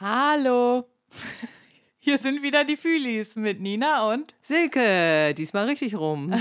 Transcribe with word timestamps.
Hallo. 0.00 0.88
Hier 1.98 2.16
sind 2.16 2.42
wieder 2.42 2.64
die 2.64 2.76
Fühlis 2.76 3.36
mit 3.36 3.60
Nina 3.60 4.10
und 4.10 4.34
Silke, 4.40 5.34
diesmal 5.34 5.66
richtig 5.66 5.94
rum. 5.94 6.32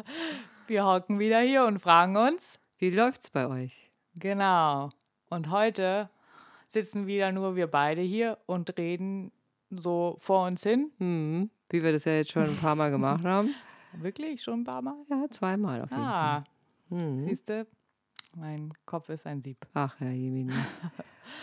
wir 0.66 0.86
hocken 0.86 1.18
wieder 1.18 1.40
hier 1.40 1.66
und 1.66 1.78
fragen 1.80 2.16
uns, 2.16 2.58
Wie 2.78 2.88
läuft's 2.88 3.28
bei 3.30 3.46
euch? 3.46 3.90
genau. 4.14 4.90
Und 5.28 5.50
heute 5.50 6.08
sitzen 6.68 7.06
wieder 7.06 7.30
nur 7.32 7.56
wir 7.56 7.66
beide 7.66 8.00
hier 8.00 8.38
und 8.46 8.78
reden 8.78 9.32
so 9.70 10.16
vor 10.20 10.46
uns 10.46 10.62
hin. 10.62 10.90
Hm, 10.98 11.50
wie 11.68 11.82
wir 11.82 11.92
das 11.92 12.04
ja 12.06 12.12
jetzt 12.14 12.30
schon 12.32 12.44
ein 12.44 12.56
paar 12.56 12.74
Mal 12.74 12.90
gemacht 12.90 13.24
haben. 13.26 13.54
Wirklich 13.92 14.42
schon 14.42 14.60
ein 14.60 14.64
paar 14.64 14.80
Mal? 14.80 14.96
Ja, 15.10 15.26
zweimal 15.30 15.82
auf 15.82 15.90
jeden 15.90 16.02
Ah, 16.02 16.44
Fall. 16.88 17.00
Hm. 17.00 17.28
siehst 17.28 17.48
du, 17.50 17.66
mein 18.36 18.72
Kopf 18.86 19.10
ist 19.10 19.26
ein 19.26 19.42
Sieb. 19.42 19.58
Ach 19.74 19.94
ja, 20.00 20.08
Jemini. 20.08 20.54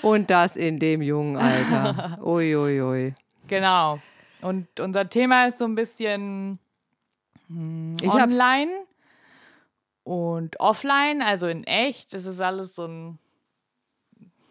Und 0.02 0.30
das 0.30 0.56
in 0.56 0.80
dem 0.80 1.02
jungen 1.02 1.38
Alter. 1.38 2.20
Uiuiui. 2.24 2.82
Ui, 2.82 2.82
ui. 2.82 3.16
Genau. 3.48 4.00
Und 4.42 4.80
unser 4.80 5.10
Thema 5.10 5.46
ist 5.46 5.60
so 5.60 5.66
ein 5.66 5.76
bisschen 5.76 6.60
hm, 7.48 7.96
online 8.04 8.72
und 10.04 10.60
offline, 10.60 11.22
also 11.22 11.48
in 11.48 11.64
echt. 11.66 12.14
Das 12.14 12.26
ist 12.26 12.40
alles 12.40 12.76
so 12.76 12.86
ein 12.86 13.20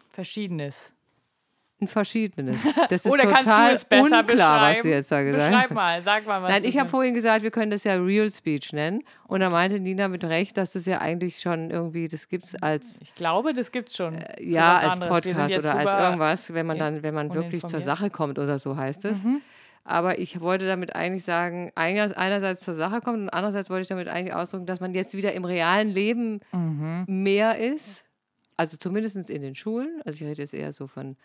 verschiedenes. 0.09 0.91
Ein 1.81 1.87
verschiedenes. 1.87 2.57
Das 2.89 3.05
ist 3.05 3.11
Oder 3.11 3.23
du 3.23 3.29
total 3.31 3.73
es 3.73 3.83
besser 3.85 4.19
unklar, 4.19 4.61
was 4.71 4.81
du 4.83 4.89
jetzt 4.89 5.11
da 5.11 5.23
gesagt 5.23 5.49
Beschreib 5.51 5.69
hast. 5.69 5.73
mal, 5.75 6.01
sag 6.03 6.25
mal, 6.27 6.41
was 6.43 6.51
Nein, 6.51 6.63
ich 6.63 6.77
habe 6.77 6.87
vorhin 6.89 7.15
gesagt, 7.15 7.41
wir 7.41 7.49
können 7.49 7.71
das 7.71 7.83
ja 7.83 7.95
Real 7.95 8.29
Speech 8.29 8.71
nennen. 8.73 9.03
Und 9.27 9.39
da 9.39 9.49
meinte 9.49 9.79
Nina 9.79 10.07
mit 10.07 10.23
Recht, 10.23 10.57
dass 10.57 10.73
das 10.73 10.85
ja 10.85 11.01
eigentlich 11.01 11.39
schon 11.39 11.71
irgendwie, 11.71 12.07
das 12.07 12.29
gibt 12.29 12.45
es 12.45 12.55
als 12.61 12.99
Ich 13.01 13.15
glaube, 13.15 13.53
das 13.53 13.71
gibt's 13.71 13.97
schon. 13.97 14.13
für 14.15 14.39
Äh, 14.39 14.43
ja, 14.47 14.77
als 14.77 14.93
anderes. 14.93 15.11
Podcast 15.11 15.57
oder 15.57 15.75
als 15.75 15.93
irgendwas, 15.93 16.53
wenn 16.53 16.65
man 16.67 16.77
dann, 16.77 17.01
wenn 17.03 17.13
man 17.15 17.33
wirklich 17.33 17.65
zur. 17.65 17.81
Sache 17.81 18.11
kommt 18.11 18.37
oder 18.37 18.59
so 18.59 18.77
heißt 18.77 19.05
es. 19.05 19.23
Mhm. 19.23 19.41
Aber 19.83 20.19
ich 20.19 20.39
wollte 20.39 20.67
damit 20.67 20.95
eigentlich 20.95 21.23
sagen, 21.23 21.71
einer- 21.73 22.15
einerseits 22.15 22.61
zur 22.61 22.75
Sache 22.75 23.01
kommt 23.01 23.17
und 23.17 23.29
andererseits 23.29 23.71
wollte 23.71 23.81
ich 23.81 23.87
damit 23.87 24.07
eigentlich 24.07 24.35
ausdrücken, 24.35 24.67
dass 24.67 24.79
man 24.79 24.93
jetzt 24.93 25.15
wieder 25.17 25.33
im 25.33 25.43
realen 25.45 25.87
Leben 25.89 26.41
Mhm. 26.53 27.05
mehr 27.07 27.57
ist. 27.57 28.05
Also 28.57 28.77
zumindest 28.77 29.15
in 29.31 29.41
den 29.41 29.55
Schulen. 29.55 29.99
Also 30.05 30.23
ich 30.23 30.29
rede 30.29 30.43
jetzt 30.43 30.53
eher 30.53 30.71
so 30.71 30.85
von 30.85 31.15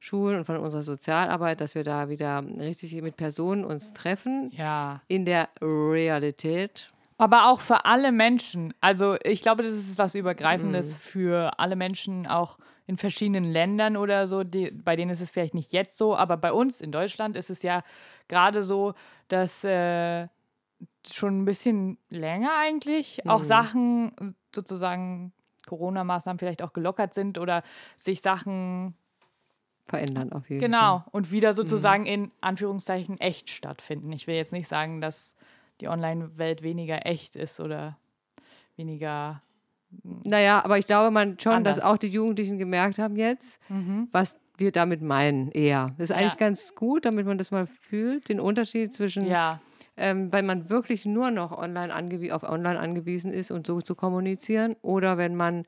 Schulen 0.00 0.38
und 0.38 0.44
von 0.44 0.56
unserer 0.58 0.82
Sozialarbeit, 0.82 1.60
dass 1.60 1.74
wir 1.74 1.84
da 1.84 2.08
wieder 2.08 2.42
richtig 2.58 3.00
mit 3.02 3.16
Personen 3.16 3.64
uns 3.64 3.92
treffen 3.92 4.50
Ja. 4.52 5.02
in 5.08 5.24
der 5.24 5.48
Realität. 5.60 6.90
Aber 7.20 7.48
auch 7.50 7.58
für 7.60 7.84
alle 7.84 8.12
Menschen. 8.12 8.72
Also 8.80 9.16
ich 9.24 9.42
glaube, 9.42 9.64
das 9.64 9.72
ist 9.72 9.98
was 9.98 10.14
Übergreifendes 10.14 10.92
Mhm. 10.92 10.96
für 10.98 11.58
alle 11.58 11.74
Menschen, 11.74 12.28
auch 12.28 12.58
in 12.86 12.96
verschiedenen 12.96 13.44
Ländern 13.44 13.96
oder 13.96 14.28
so. 14.28 14.44
Die, 14.44 14.70
bei 14.70 14.94
denen 14.94 15.10
ist 15.10 15.20
es 15.20 15.30
vielleicht 15.30 15.54
nicht 15.54 15.72
jetzt 15.72 15.98
so, 15.98 16.16
aber 16.16 16.36
bei 16.36 16.52
uns 16.52 16.80
in 16.80 16.92
Deutschland 16.92 17.36
ist 17.36 17.50
es 17.50 17.62
ja 17.62 17.82
gerade 18.28 18.62
so, 18.62 18.94
dass 19.26 19.64
äh, 19.64 20.28
schon 21.10 21.40
ein 21.42 21.44
bisschen 21.44 21.98
länger 22.08 22.52
eigentlich 22.56 23.26
auch 23.26 23.40
Mhm. 23.40 23.44
Sachen 23.44 24.34
sozusagen 24.54 25.32
Corona-Maßnahmen 25.66 26.38
vielleicht 26.38 26.62
auch 26.62 26.72
gelockert 26.72 27.14
sind 27.14 27.36
oder 27.36 27.62
sich 27.96 28.20
Sachen 28.22 28.94
Verändern 29.88 30.32
auf 30.32 30.48
jeden 30.50 30.60
Genau. 30.60 30.98
Fall. 31.00 31.04
Und 31.12 31.30
wieder 31.30 31.52
sozusagen 31.54 32.06
in 32.06 32.30
Anführungszeichen 32.40 33.18
echt 33.20 33.50
stattfinden. 33.50 34.12
Ich 34.12 34.26
will 34.26 34.34
jetzt 34.36 34.52
nicht 34.52 34.68
sagen, 34.68 35.00
dass 35.00 35.34
die 35.80 35.88
Online-Welt 35.88 36.62
weniger 36.62 37.06
echt 37.06 37.36
ist 37.36 37.58
oder 37.60 37.96
weniger. 38.76 39.42
Naja, 40.24 40.62
aber 40.64 40.78
ich 40.78 40.86
glaube 40.86 41.10
man 41.10 41.38
schon, 41.40 41.64
dass 41.64 41.78
Anders. 41.78 41.90
auch 41.92 41.96
die 41.96 42.08
Jugendlichen 42.08 42.58
gemerkt 42.58 42.98
haben 42.98 43.16
jetzt, 43.16 43.60
was 44.12 44.36
wir 44.58 44.72
damit 44.72 45.00
meinen 45.02 45.50
eher. 45.52 45.94
Das 45.98 46.10
ist 46.10 46.16
eigentlich 46.16 46.32
Ja. 46.32 46.38
ganz 46.38 46.74
gut, 46.74 47.04
damit 47.04 47.26
man 47.26 47.38
das 47.38 47.50
mal 47.50 47.66
fühlt, 47.66 48.28
den 48.28 48.40
Unterschied 48.40 48.92
zwischen, 48.92 49.26
Ja, 49.26 49.60
ähm, 49.96 50.32
weil 50.32 50.42
man 50.42 50.68
wirklich 50.68 51.06
nur 51.06 51.30
noch 51.30 51.56
online 51.56 51.94
auf 52.32 52.42
online 52.42 52.78
angewiesen 52.78 53.32
ist 53.32 53.50
und 53.50 53.66
so 53.66 53.80
zu 53.80 53.94
kommunizieren 53.94 54.76
oder 54.82 55.16
wenn 55.16 55.34
man 55.36 55.64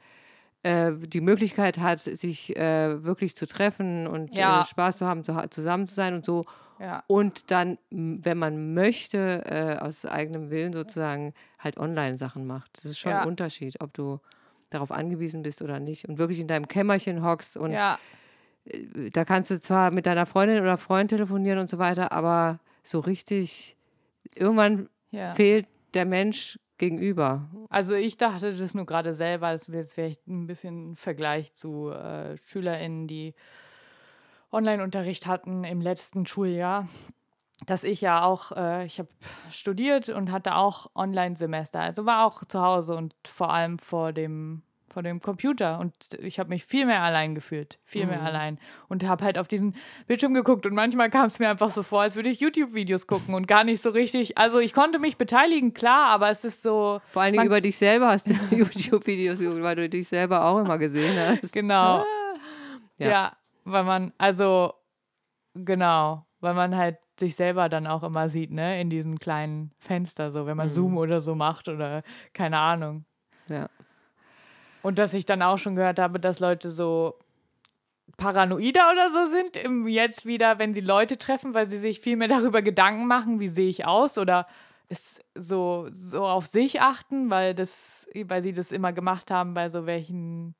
äh, 0.63 0.93
die 0.95 1.21
Möglichkeit 1.21 1.79
hat, 1.79 2.01
sich 2.01 2.57
äh, 2.57 3.03
wirklich 3.05 3.37
zu 3.37 3.47
treffen 3.47 4.07
und 4.07 4.37
Ja. 4.37 4.61
äh, 4.61 4.65
Spaß 4.65 4.99
zu 4.99 5.07
haben, 5.07 5.25
zu, 5.25 5.35
zusammen 5.51 5.87
zu 5.87 5.95
sein 5.95 6.15
und 6.15 6.25
so. 6.25 6.45
ja. 6.79 7.03
Und 7.07 7.51
dann, 7.51 7.79
wenn 7.91 8.39
man 8.39 8.75
möchte, 8.75 9.43
äh, 9.47 9.79
aus 9.85 10.05
eigenem 10.07 10.51
Willen 10.51 10.73
sozusagen 10.73 11.35
halt 11.59 11.79
Online-Sachen 11.79 12.47
macht. 12.47 12.77
Das 12.77 12.85
ist 12.85 12.99
schon 12.99 13.13
Ja. 13.13 13.23
ein 13.23 13.29
Unterschied, 13.29 13.81
ob 13.81 13.93
du 13.95 14.21
darauf 14.71 14.91
angewiesen 14.93 15.43
bist 15.43 15.63
oder 15.63 15.81
nicht 15.81 16.09
und 16.09 16.19
wirklich 16.19 16.39
in 16.41 16.47
deinem 16.47 16.69
Kämmerchen 16.69 17.25
hockst 17.25 17.57
und 17.57 17.73
da 19.13 19.25
kannst 19.25 19.51
du 19.51 19.59
zwar 19.61 19.91
mit 19.91 20.07
deiner 20.07 20.27
Freundin 20.27 20.61
oder 20.61 20.77
Freund 20.77 21.11
telefonieren 21.11 21.59
und 21.59 21.69
so 21.69 21.79
weiter, 21.79 22.13
aber 22.13 22.61
so 22.83 23.01
richtig, 23.01 23.77
irgendwann 24.35 24.89
fehlt 25.35 25.67
der 25.95 26.05
Mensch 26.05 26.59
gegenüber. 26.81 27.49
Also 27.69 27.95
ich 27.95 28.17
dachte 28.17 28.57
das 28.57 28.75
nur 28.75 28.87
gerade 28.87 29.15
selber, 29.15 29.53
das 29.53 29.69
ist 29.69 29.75
jetzt 29.75 29.95
vielleicht 29.95 30.27
ein 30.27 30.49
bisschen 30.49 30.93
ein 30.93 30.97
Vergleich 30.97 31.55
zu 31.55 31.91
äh, 31.91 32.37
SchülerInnen, 32.37 33.07
die 33.07 33.35
Online-Unterricht 34.51 35.27
hatten 35.27 35.63
im 35.63 35.81
letzten 35.81 36.27
Schuljahr, 36.27 36.89
dass 37.67 37.85
ich 37.85 38.01
ja 38.01 38.25
auch, 38.25 38.51
äh, 38.53 38.85
ich 38.87 38.99
habe 38.99 39.11
studiert 39.51 40.09
und 40.09 40.33
hatte 40.33 40.57
auch 40.57 40.91
Online-Semester, 40.97 41.81
also 41.81 42.07
war 42.07 42.27
auch 42.27 42.45
zu 42.45 42.61
Hause 42.61 42.97
und 42.97 43.15
vor 43.29 43.53
allem 43.53 43.79
vor 43.79 44.13
dem 44.13 44.63
vor 44.93 45.03
dem 45.03 45.21
Computer 45.21 45.79
und 45.79 45.95
ich 46.21 46.39
habe 46.39 46.49
mich 46.49 46.65
viel 46.65 46.87
mehr 46.87 47.03
allein 47.03 47.35
gefühlt, 47.35 47.79
viel 47.85 48.07
mehr 48.07 48.23
allein 48.23 48.59
und 48.89 49.07
habe 49.07 49.25
halt 49.25 49.39
auf 49.39 49.49
diesen 49.49 49.75
Bildschirm 50.07 50.35
geguckt 50.35 50.67
und 50.67 50.75
manchmal 50.75 51.11
kam 51.11 51.27
es 51.27 51.39
mir 51.39 51.49
einfach 51.49 51.71
so 51.71 51.83
vor, 51.83 52.03
als 52.03 52.17
würde 52.17 52.29
ich 52.29 52.41
YouTube-Videos 52.41 53.07
gucken 53.07 53.35
und 53.35 53.47
gar 53.47 53.65
nicht 53.65 53.81
so 53.81 53.91
richtig, 53.91 54.37
also 54.37 54.59
ich 54.59 54.73
konnte 54.73 54.99
mich 54.99 55.17
beteiligen, 55.17 55.75
klar, 55.75 56.09
aber 56.09 56.31
es 56.31 56.45
ist 56.45 56.63
so, 56.63 57.01
Vor 57.07 57.23
allen 57.23 57.33
Dingen 57.33 57.47
über 57.47 57.61
dich 57.61 57.77
selber 57.77 58.09
hast 58.09 58.29
du 58.29 58.33
YouTube-Videos 58.51 59.39
geguckt, 59.39 59.63
weil 59.63 59.77
du 59.77 59.89
dich 59.89 60.09
selber 60.09 60.45
auch 60.45 60.59
immer 60.59 60.79
gesehen 60.79 61.17
hast. 61.19 61.53
Genau. 61.53 62.05
Ja. 62.99 63.09
Ja. 63.09 63.33
weil 63.65 63.85
man, 63.85 64.13
also, 64.19 64.75
genau, 65.55 66.27
weil 66.41 66.55
man 66.55 66.77
halt 66.77 66.99
sich 67.19 67.37
selber 67.37 67.69
dann 67.69 67.87
auch 67.87 68.03
immer 68.03 68.29
sieht, 68.29 68.51
ne, 68.51 68.81
in 68.81 68.91
diesen 68.91 69.19
kleinen 69.19 69.73
Fenster, 69.79 70.31
so, 70.31 70.47
wenn 70.47 70.57
man 70.57 70.71
Zoom 70.71 70.97
oder 70.97 71.21
so 71.21 71.35
macht 71.35 71.69
oder 71.69 72.03
keine 72.33 72.59
Ahnung. 72.59 73.05
Ja. 73.49 73.69
Und 74.83 74.99
dass 74.99 75.15
ich 75.15 75.27
dann 75.27 75.43
auch 75.43 75.59
schon 75.59 75.77
gehört 75.77 75.99
habe, 75.99 76.21
dass 76.21 76.41
Leute 76.41 76.71
so 76.71 77.15
paranoider 78.17 78.91
oder 78.93 79.11
so 79.11 79.31
sind, 79.31 79.89
jetzt 79.89 80.27
wieder, 80.27 80.59
wenn 80.59 80.75
sie 80.75 80.81
Leute 80.81 81.19
treffen, 81.19 81.55
weil 81.55 81.67
sie 81.67 81.79
sich 81.79 82.01
viel 82.01 82.17
mehr 82.17 82.29
darüber 82.29 82.63
Gedanken 82.63 83.07
machen, 83.07 83.41
wie 83.41 83.49
sehe 83.49 83.69
ich 83.69 83.87
aus 83.87 84.19
oder 84.19 84.47
es 84.89 85.21
so, 85.35 85.89
so 85.93 86.27
auf 86.27 86.47
sich 86.47 86.81
achten, 86.81 87.31
weil 87.31 87.55
das, 87.55 88.09
weil 88.25 88.43
sie 88.43 88.53
das 88.53 88.73
immer 88.73 88.93
gemacht 88.93 89.31
haben 89.31 89.55
bei 89.55 89.69
so 89.69 89.87
welchen 89.87 90.55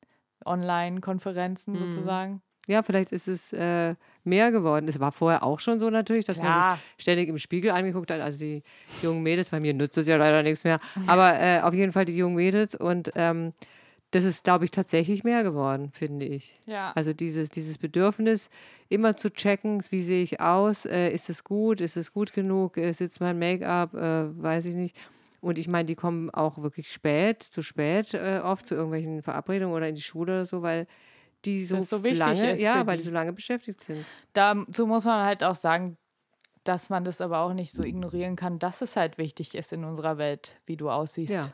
Online-Konferenzen 0.45 1.77
sozusagen. 1.77 2.41
Ja, 2.67 2.83
vielleicht 2.83 3.11
ist 3.11 3.27
es 3.27 3.53
äh, 3.53 3.95
mehr 4.23 4.51
geworden. 4.51 4.87
Es 4.87 4.99
war 4.99 5.11
vorher 5.11 5.43
auch 5.43 5.59
schon 5.59 5.79
so 5.79 5.89
natürlich, 5.89 6.25
dass 6.25 6.37
man 6.37 6.53
Klar. 6.53 6.75
sich 6.75 7.03
ständig 7.03 7.27
im 7.27 7.37
Spiegel 7.37 7.71
angeguckt 7.71 8.11
hat. 8.11 8.21
Also 8.21 8.39
die 8.39 8.63
jungen 9.01 9.23
Mädels, 9.23 9.49
bei 9.49 9.59
mir 9.59 9.73
nutzt 9.73 9.97
es 9.97 10.07
ja 10.07 10.15
leider 10.15 10.43
nichts 10.43 10.63
mehr, 10.63 10.79
aber 11.07 11.39
äh, 11.39 11.61
auf 11.61 11.73
jeden 11.73 11.91
Fall 11.91 12.05
die 12.05 12.15
jungen 12.15 12.35
Mädels. 12.35 12.75
Und 12.75 13.11
ähm, 13.15 13.53
das 14.11 14.25
ist, 14.25 14.43
glaube 14.43 14.65
ich, 14.65 14.71
tatsächlich 14.71 15.23
mehr 15.23 15.43
geworden, 15.43 15.91
finde 15.93 16.25
ich. 16.25 16.61
Ja. 16.65 16.91
Also 16.95 17.13
dieses, 17.13 17.49
dieses 17.49 17.77
Bedürfnis, 17.77 18.49
immer 18.89 19.15
zu 19.15 19.31
checken, 19.31 19.81
wie 19.89 20.01
sehe 20.01 20.21
ich 20.21 20.41
aus, 20.41 20.85
äh, 20.85 21.09
ist 21.09 21.29
es 21.29 21.43
gut, 21.43 21.79
ist 21.79 21.95
es 21.95 22.11
gut 22.11 22.33
genug, 22.33 22.77
äh, 22.77 22.91
sitzt 22.91 23.21
mein 23.21 23.39
Make-up, 23.39 23.93
äh, 23.93 24.43
weiß 24.43 24.65
ich 24.65 24.75
nicht. 24.75 24.97
Und 25.39 25.57
ich 25.57 25.67
meine, 25.67 25.85
die 25.85 25.95
kommen 25.95 26.29
auch 26.29 26.61
wirklich 26.61 26.91
spät, 26.91 27.41
zu 27.41 27.63
spät 27.63 28.13
äh, 28.13 28.41
oft 28.43 28.67
zu 28.67 28.75
irgendwelchen 28.75 29.23
Verabredungen 29.23 29.75
oder 29.75 29.87
in 29.87 29.95
die 29.95 30.01
Schule 30.01 30.33
oder 30.33 30.45
so, 30.45 30.61
weil 30.61 30.87
die 31.45 31.65
so, 31.65 31.79
so 31.79 31.97
lange, 31.97 32.53
ist 32.53 32.61
ja, 32.61 32.85
weil 32.85 32.97
die 32.97 33.03
so 33.03 33.11
lange 33.11 33.33
beschäftigt 33.33 33.81
sind. 33.81 34.05
Dazu 34.33 34.85
muss 34.85 35.05
man 35.05 35.25
halt 35.25 35.43
auch 35.43 35.55
sagen, 35.55 35.97
dass 36.63 36.89
man 36.89 37.03
das 37.03 37.21
aber 37.21 37.39
auch 37.39 37.53
nicht 37.53 37.71
so 37.71 37.83
ignorieren 37.83 38.35
kann, 38.35 38.59
dass 38.59 38.81
es 38.81 38.95
halt 38.95 39.17
wichtig 39.17 39.55
ist 39.55 39.73
in 39.73 39.83
unserer 39.83 40.19
Welt, 40.19 40.57
wie 40.67 40.77
du 40.77 40.91
aussiehst. 40.91 41.33
Ja, 41.33 41.51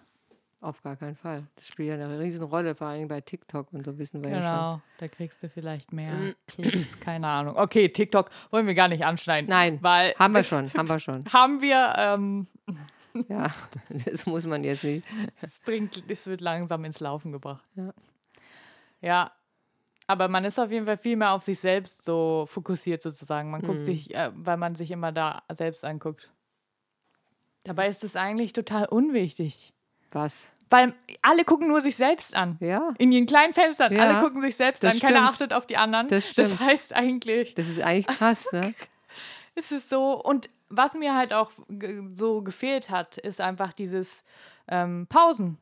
auf 0.62 0.81
gar 0.81 0.95
keinen 0.95 1.15
Fall. 1.15 1.44
Das 1.56 1.68
spielt 1.68 1.89
ja 1.89 1.95
eine 1.95 2.19
Riesenrolle, 2.19 2.74
vor 2.75 2.88
allem 2.88 3.07
bei 3.07 3.21
TikTok 3.21 3.71
und 3.74 3.86
so 3.86 3.98
wissen 3.98 4.24
wir 4.24 4.31
ja 4.31 4.42
schon. 4.42 4.51
Genau, 4.51 4.81
da 4.98 5.07
kriegst 5.07 5.42
du 5.44 5.50
vielleicht 5.50 5.94
mehr 5.94 6.13
Klicks, 6.48 7.00
keine 7.00 7.27
Ahnung. 7.27 7.56
Okay, 7.57 7.89
TikTok 7.89 8.30
wollen 8.51 8.65
wir 8.68 8.74
gar 8.74 8.88
nicht 8.88 9.06
anschneiden. 9.06 9.50
Nein, 9.50 9.77
weil 9.81 10.13
haben 10.18 10.33
wir 10.33 10.44
schon, 10.44 10.74
haben 10.74 10.89
wir 10.89 11.00
schon. 11.00 11.25
haben 11.31 11.62
wir, 11.62 11.94
ähm, 11.98 12.48
Ja, 13.30 13.48
das 13.89 14.25
muss 14.27 14.45
man 14.45 14.63
jetzt 14.63 14.83
nicht. 14.83 15.06
es 15.42 15.59
bringt, 15.59 16.04
es 16.09 16.27
wird 16.27 16.42
langsam 16.42 16.86
ins 16.86 17.00
Laufen 17.00 17.31
gebracht. 17.31 17.63
Ja. 17.75 17.94
Ja, 19.01 19.31
aber 20.07 20.27
man 20.27 20.45
ist 20.45 20.59
auf 20.59 20.71
jeden 20.71 20.86
Fall 20.86 20.98
viel 20.98 21.15
mehr 21.18 21.31
auf 21.33 21.44
sich 21.44 21.59
selbst 21.59 22.06
so 22.06 22.45
fokussiert 22.48 23.01
sozusagen. 23.01 23.50
Man 23.51 23.62
Mhm. 23.62 23.65
guckt 23.68 23.86
sich, 23.86 24.13
äh, 24.15 24.31
weil 24.36 24.57
man 24.57 24.75
sich 24.75 24.89
immer 24.92 25.12
da 25.12 25.44
selbst 25.51 25.83
anguckt. 25.86 26.31
Dabei 27.63 27.88
ist 27.89 28.04
es 28.04 28.15
eigentlich 28.15 28.54
total 28.54 28.86
unwichtig. 28.86 29.74
Was? 30.12 30.51
Weil 30.69 30.94
alle 31.21 31.45
gucken 31.45 31.69
nur 31.69 31.80
sich 31.81 31.95
selbst 31.95 32.36
an. 32.36 32.57
Ja, 32.59 32.94
In 32.98 33.12
ihren 33.12 33.25
kleinen 33.25 33.54
Fenstern. 33.54 33.94
Ja, 33.95 34.04
Alle 34.04 34.19
gucken 34.27 34.42
sich 34.42 34.56
selbst 34.57 34.83
das 34.83 34.95
an. 34.95 35.00
Keiner 35.00 35.18
stimmt. 35.19 35.30
achtet 35.30 35.54
auf 35.54 35.65
die 35.65 35.77
anderen. 35.77 36.07
Das 36.09 36.33
das 36.33 36.48
stimmt. 36.48 36.59
heißt 36.62 36.94
eigentlich, 36.94 37.54
das 37.56 37.69
ist 37.69 37.81
eigentlich 37.81 38.07
krass, 38.07 38.51
ne? 38.51 38.74
ist 39.56 39.71
es 39.71 39.88
so. 39.89 40.21
Und 40.21 40.50
was 40.69 40.94
mir 40.95 41.15
halt 41.15 41.31
auch 41.33 41.51
so 42.13 42.42
gefehlt 42.42 42.89
hat, 42.89 43.18
ist 43.18 43.39
einfach 43.39 43.71
dieses 43.71 44.24
ähm, 44.68 45.07
Pausen 45.07 45.57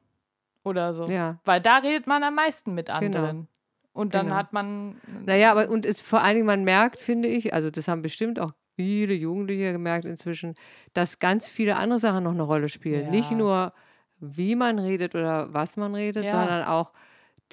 oder 0.64 0.96
so. 0.96 1.06
Ja. 1.06 1.38
Weil 1.44 1.62
da 1.62 1.78
redet 1.78 2.08
man 2.08 2.24
am 2.24 2.34
meisten 2.34 2.74
mit 2.74 2.90
anderen. 2.90 3.48
Und 3.94 4.16
dann 4.16 4.26
Genau. 4.26 4.38
hat 4.38 4.52
man. 4.54 5.00
Naja, 5.26 5.52
aber 5.52 5.70
und 5.70 5.86
es 5.86 6.02
vor 6.02 6.22
allen 6.22 6.34
Dingen, 6.36 6.48
man 6.48 6.64
merkt, 6.64 7.00
finde 7.00 7.28
ich, 7.30 7.54
also 7.54 7.70
das 7.70 7.88
haben 7.88 8.02
bestimmt 8.02 8.40
auch 8.40 8.52
viele 8.76 9.14
Jugendliche 9.14 9.72
gemerkt 9.72 10.04
inzwischen, 10.06 10.56
dass 10.94 11.20
ganz 11.20 11.48
viele 11.48 11.78
andere 11.78 12.00
Sachen 12.00 12.24
noch 12.24 12.32
eine 12.34 12.42
Rolle 12.44 12.68
spielen. 12.70 13.12
Nicht 13.12 13.32
Ja. 13.32 13.38
nur, 13.38 13.74
wie 14.20 14.56
man 14.56 14.80
redet 14.80 15.16
oder 15.16 15.54
was 15.54 15.78
man 15.78 15.96
redet, 15.96 16.26
Ja. 16.26 16.32
sondern 16.32 16.64
auch 16.64 16.92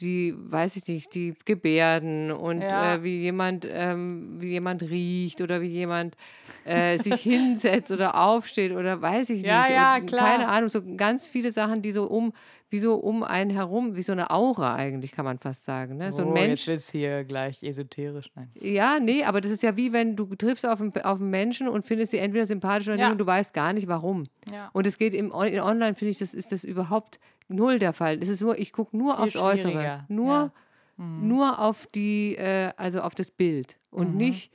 die, 0.01 0.35
weiß 0.37 0.77
ich 0.77 0.87
nicht, 0.89 1.15
die 1.15 1.35
Gebärden 1.45 2.31
und 2.33 2.61
Ja. 2.63 2.95
äh, 2.95 3.03
wie 3.03 3.19
jemand, 3.21 3.67
ähm, 3.71 4.37
wie 4.41 4.49
jemand 4.51 4.83
riecht 4.83 5.41
oder 5.41 5.61
wie 5.61 5.69
jemand 5.69 6.17
äh, 6.65 6.99
sich 6.99 7.21
hinsetzt 7.23 7.91
oder 7.91 8.19
aufsteht 8.21 8.73
oder 8.73 9.01
weiß 9.03 9.31
ich 9.31 9.43
Ja, 9.43 9.61
nicht. 9.61 9.71
ja, 9.71 9.97
und 9.97 10.07
klar. 10.07 10.31
Keine 10.31 10.49
Ahnung, 10.49 10.69
so 10.71 10.81
ganz 10.97 11.27
viele 11.27 11.53
Sachen, 11.53 11.83
die 11.83 11.93
so 11.93 12.05
um, 12.05 12.33
wie 12.71 12.79
so 12.79 12.95
um 12.95 13.23
einen 13.23 13.51
herum, 13.51 13.97
wie 13.97 14.03
so 14.03 14.13
eine 14.13 14.31
Aura 14.31 14.75
eigentlich, 14.77 15.13
kann 15.13 15.27
man 15.27 15.39
fast 15.39 15.65
sagen. 15.67 15.99
Ne? 15.99 16.11
So 16.13 16.23
ein 16.23 16.29
oh, 16.29 16.33
Mensch. 16.33 16.67
Jetzt 16.67 16.85
es 16.87 16.91
hier 16.91 17.25
gleich 17.25 17.63
esoterisch. 17.63 18.31
Nein. 18.35 18.51
Ja, 18.59 18.99
nee, 18.99 19.25
aber 19.25 19.41
das 19.43 19.51
ist 19.51 19.63
ja 19.63 19.77
wie 19.77 19.93
wenn 19.93 20.17
du 20.17 20.25
triffst 20.35 20.65
auf 20.67 20.81
einen, 20.81 20.93
auf 21.03 21.21
einen 21.21 21.29
Menschen 21.31 21.69
und 21.69 21.87
findest 21.87 22.13
sie 22.13 22.19
entweder 22.19 22.47
sympathisch 22.47 22.89
oder 22.89 22.97
Ja. 22.97 23.05
nicht 23.07 23.13
und 23.13 23.19
du 23.19 23.27
weißt 23.27 23.53
gar 23.53 23.73
nicht 23.75 23.89
warum. 23.89 24.25
Ja. 24.51 24.71
Und 24.73 24.87
es 24.87 24.97
geht 24.97 25.13
im 25.13 25.27
in 25.33 25.61
Online, 25.61 25.95
finde 25.95 26.13
ich, 26.13 26.19
das 26.19 26.33
ist 26.33 26.51
das 26.53 26.65
überhaupt 26.65 27.19
null 27.53 27.79
der 27.79 27.93
Fall. 27.93 28.19
Das 28.19 28.29
ist 28.29 28.41
nur, 28.43 28.59
ich 28.59 28.73
gucke 28.73 28.97
nur 28.97 29.17
Viel 29.17 29.25
aufs 29.25 29.37
Äußere. 29.37 30.05
Nur, 30.09 30.33
ja. 30.33 30.53
Mhm. 30.97 31.29
nur 31.29 31.59
auf 31.59 31.87
die, 31.87 32.37
äh, 32.37 32.73
also 32.77 33.01
auf 33.01 33.15
das 33.15 33.31
Bild. 33.31 33.79
Und 33.91 34.15
nicht, 34.17 34.53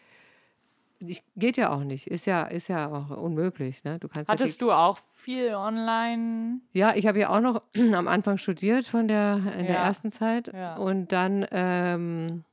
ich, 1.00 1.24
geht 1.36 1.58
ja 1.58 1.72
auch 1.72 1.84
nicht. 1.84 2.08
Ist 2.08 2.26
ja, 2.26 2.44
ist 2.44 2.68
ja 2.70 2.90
auch 2.92 3.10
unmöglich. 3.16 3.84
Ne? 3.84 4.00
Du 4.00 4.08
kannst 4.08 4.30
ja 4.30 4.34
Hattest 4.34 4.62
du 4.62 4.72
auch 4.72 4.98
viel 5.14 5.54
online? 5.54 6.62
ja, 6.74 6.94
ich 6.96 7.06
habe 7.06 7.20
ja 7.20 7.30
auch 7.30 7.42
noch 7.42 7.62
am 7.94 8.08
Anfang 8.08 8.38
studiert 8.38 8.86
von 8.86 9.08
der, 9.08 9.42
in 9.58 9.66
der 9.68 9.76
Ja. 9.76 9.84
ersten 9.86 10.12
Zeit. 10.12 10.52
Ja. 10.54 10.76
Und 10.76 11.12
dann, 11.12 11.46
ähm, 11.52 12.44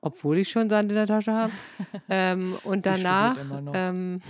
obwohl 0.00 0.38
ich 0.38 0.50
schon 0.50 0.68
Sand 0.68 0.90
in 0.90 0.96
der 0.96 1.06
Tasche 1.06 1.32
habe. 1.32 1.52
ähm, 2.08 2.58
und 2.64 2.84
Sie 2.84 2.90
danach, 2.90 3.36
ähm, 3.72 4.20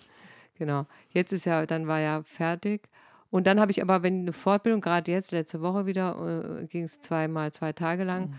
genau, 0.58 0.86
jetzt 1.10 1.32
ist 1.32 1.44
ja, 1.44 1.66
dann 1.66 1.86
war 1.86 2.00
ja 2.00 2.22
fertig. 2.24 2.88
Und 3.30 3.46
dann 3.46 3.60
habe 3.60 3.70
ich 3.70 3.80
aber, 3.82 4.02
wenn 4.02 4.20
eine 4.22 4.32
Fortbildung, 4.32 4.80
gerade 4.80 5.10
jetzt, 5.10 5.30
letzte 5.32 5.60
Woche 5.62 5.86
wieder, 5.86 6.60
äh, 6.62 6.66
ging 6.66 6.82
es 6.84 6.98
zweimal, 7.00 7.52
zwei 7.52 7.72
Tage 7.72 8.04
lang. 8.04 8.28
Mhm. 8.30 8.34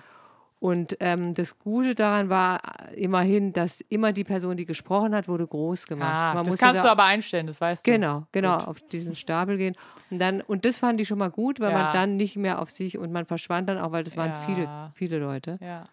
Und 0.60 0.98
ähm, 1.00 1.34
das 1.34 1.58
Gute 1.58 1.96
daran 1.96 2.30
war 2.30 2.60
immerhin, 2.96 3.52
dass 3.52 3.82
immer 3.82 4.14
die 4.14 4.24
Person, 4.24 4.58
die 4.58 4.66
gesprochen 4.66 5.16
hat, 5.16 5.28
wurde 5.28 5.48
groß 5.48 5.88
gemacht. 5.88 6.24
Ah, 6.24 6.34
Man 6.36 6.46
das 6.46 6.58
kannst 6.58 6.80
da- 6.82 6.84
du 6.84 6.92
aber 6.92 7.06
einstellen, 7.06 7.48
das 7.48 7.60
weißt 7.60 7.88
du. 7.88 7.92
Genau, 7.92 8.28
genau, 8.32 8.58
Gut. 8.60 8.68
auf 8.68 8.82
diesen 8.82 9.16
Stapel 9.16 9.58
gehen. 9.58 9.76
Und 10.12 10.20
dann, 10.20 10.42
und 10.42 10.64
das 10.66 10.78
fand 10.78 11.02
ich 11.02 11.08
schon 11.08 11.18
mal 11.18 11.32
gut, 11.32 11.60
weil 11.60 11.72
Ja. 11.72 11.82
man 11.82 11.94
dann 11.94 12.16
nicht 12.16 12.36
mehr 12.36 12.62
auf 12.62 12.70
sich 12.70 12.98
und 13.00 13.12
man 13.12 13.26
verschwand 13.26 13.70
dann 13.70 13.80
auch, 13.80 13.92
weil 13.92 14.04
das 14.04 14.18
waren 14.18 14.34
viele, 14.46 14.64
Ja. 14.66 14.92
viele 14.94 15.18
Leute. 15.18 15.58
Ja. 15.62 15.86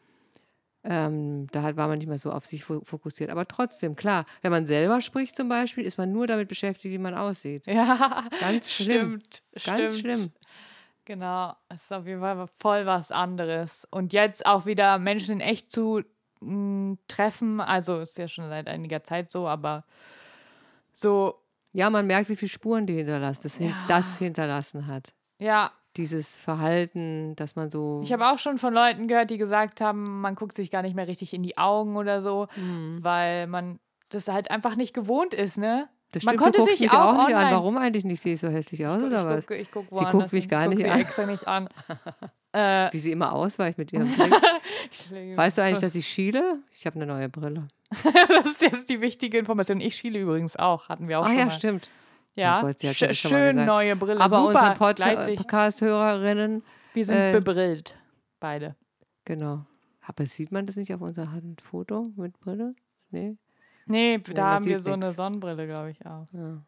Ähm, 0.84 1.48
da 1.50 1.76
war 1.76 1.88
man 1.88 1.98
nicht 1.98 2.06
mehr 2.08 2.18
so 2.18 2.30
auf 2.30 2.46
sich 2.46 2.62
fo- 2.64 2.84
fokussiert. 2.84 3.30
Aber 3.30 3.46
trotzdem, 3.46 3.96
klar, 3.96 4.24
wenn 4.42 4.50
man 4.52 4.64
selber 4.64 5.00
spricht 5.00 5.36
zum 5.36 5.48
Beispiel, 5.48 5.84
ist 5.84 5.98
man 5.98 6.12
nur 6.12 6.26
damit 6.26 6.48
beschäftigt, 6.48 6.92
wie 6.92 6.98
man 6.98 7.14
aussieht. 7.14 7.66
Ja, 7.66 8.28
Ganz 8.40 8.70
schlimm. 8.72 9.18
stimmt. 9.20 9.42
Ganz 9.64 9.98
stimmt. 9.98 10.14
schlimm. 10.14 10.32
Genau, 11.04 11.54
es 11.68 11.84
ist 11.84 11.92
auf 11.92 12.06
jeden 12.06 12.20
Fall 12.20 12.46
voll 12.58 12.86
was 12.86 13.10
anderes. 13.10 13.86
Und 13.90 14.12
jetzt 14.12 14.44
auch 14.46 14.66
wieder 14.66 14.98
Menschen 14.98 15.32
in 15.36 15.40
echt 15.40 15.72
zu 15.72 16.02
m, 16.40 16.98
treffen, 17.08 17.60
also 17.60 17.98
ist 18.00 18.16
ja 18.18 18.28
schon 18.28 18.48
seit 18.48 18.68
einiger 18.68 19.02
Zeit 19.02 19.30
so, 19.32 19.48
aber 19.48 19.84
so, 20.92 21.34
Ja, 21.72 21.90
man 21.90 22.06
merkt, 22.06 22.28
wie 22.28 22.36
viele 22.36 22.48
Spuren 22.48 22.86
die 22.86 22.94
hinterlassen, 22.94 23.40
das, 23.44 23.58
Ja. 23.58 23.74
das 23.88 24.18
hinterlassen 24.18 24.86
hat. 24.86 25.12
ja, 25.38 25.70
Dieses 25.98 26.36
Verhalten, 26.36 27.34
dass 27.36 27.56
man 27.56 27.70
so. 27.70 28.00
ich 28.02 28.12
habe 28.12 28.26
auch 28.28 28.38
schon 28.38 28.56
von 28.56 28.72
Leuten 28.72 29.06
gehört, 29.08 29.28
die 29.30 29.36
gesagt 29.38 29.80
haben, 29.82 30.20
man 30.22 30.34
guckt 30.36 30.54
sich 30.54 30.70
gar 30.70 30.80
nicht 30.82 30.94
mehr 30.96 31.08
richtig 31.08 31.34
in 31.34 31.42
die 31.42 31.58
Augen 31.58 31.96
oder 31.96 32.20
so, 32.22 32.46
Hm. 32.54 32.98
weil 33.02 33.46
man 33.48 33.78
das 34.08 34.28
halt 34.28 34.50
einfach 34.50 34.76
nicht 34.76 34.94
gewohnt 34.94 35.34
ist, 35.34 35.58
ne? 35.58 35.88
das 36.12 36.22
man 36.22 36.32
stimmt, 36.32 36.42
konnte 36.42 36.58
du 36.58 36.64
guckst 36.64 36.78
sich 36.78 36.90
mich 36.90 36.98
auch 36.98 37.18
auch 37.18 37.26
nicht 37.26 37.36
an. 37.36 37.52
Warum 37.52 37.76
eigentlich 37.76 38.04
nicht? 38.04 38.22
Sehe 38.22 38.32
ich 38.34 38.40
so 38.40 38.48
hässlich 38.48 38.86
aus 38.86 39.02
oder 39.02 39.26
was? 39.26 39.40
ich 39.40 39.46
guck, 39.46 39.56
ich 39.58 39.70
guck 39.70 39.84
Sie 39.90 40.04
guckt 40.06 40.32
mich 40.32 40.48
gar 40.48 40.66
nicht 40.68 40.82
an. 40.88 41.00
extra 41.00 41.26
nicht 41.26 41.46
an. 41.46 41.68
äh, 42.52 42.90
Wie 42.92 42.98
sie 42.98 43.12
immer 43.12 43.34
ausweicht 43.34 43.76
mit 43.76 43.92
ihrem 43.92 44.08
Blick. 44.14 45.36
Weißt 45.36 45.58
du 45.58 45.62
eigentlich, 45.62 45.80
dass 45.80 45.94
ich 45.94 46.06
schiele? 46.08 46.60
Ich 46.72 46.86
habe 46.86 46.96
eine 46.96 47.04
neue 47.06 47.28
Brille. 47.28 47.68
das 48.28 48.46
ist 48.46 48.62
jetzt 48.62 48.88
die 48.88 49.00
wichtige 49.02 49.36
Information. 49.38 49.80
Ich 49.80 49.96
schiele 49.96 50.18
übrigens 50.20 50.56
auch, 50.56 50.88
hatten 50.88 51.08
wir 51.08 51.20
auch 51.20 51.24
Ach 51.24 51.28
schon 51.28 51.38
ja, 51.38 51.44
mal. 51.46 51.50
stimmt. 51.50 51.90
Ja, 52.38 52.62
das 52.62 52.82
mal 53.00 53.14
schön 53.14 53.64
neue 53.64 53.96
Brille, 53.96 54.20
Aber 54.20 54.36
super, 54.36 54.76
unsere. 54.76 55.34
Podcast-Hörerinnen, 55.36 56.62
Wir 56.94 57.04
sind 57.04 57.16
äh, 57.16 57.32
bebrillt, 57.32 57.94
beide. 58.40 58.76
genau. 59.24 59.64
Aber 60.06 60.24
sieht 60.24 60.52
man 60.52 60.64
das 60.64 60.76
nicht 60.76 60.94
auf 60.94 61.00
unserem 61.02 61.56
Foto 61.62 62.10
mit 62.16 62.38
Brille? 62.40 62.74
Nee. 63.10 63.36
Nee, 63.86 64.18
da 64.18 64.52
haben 64.54 64.64
wir 64.64 64.80
so 64.80 64.92
eine 64.92 65.06
nix. 65.06 65.16
Sonnenbrille, 65.16 65.66
glaube 65.66 65.90
ich, 65.90 66.04
auch. 66.06 66.26
Ja. 66.32 66.62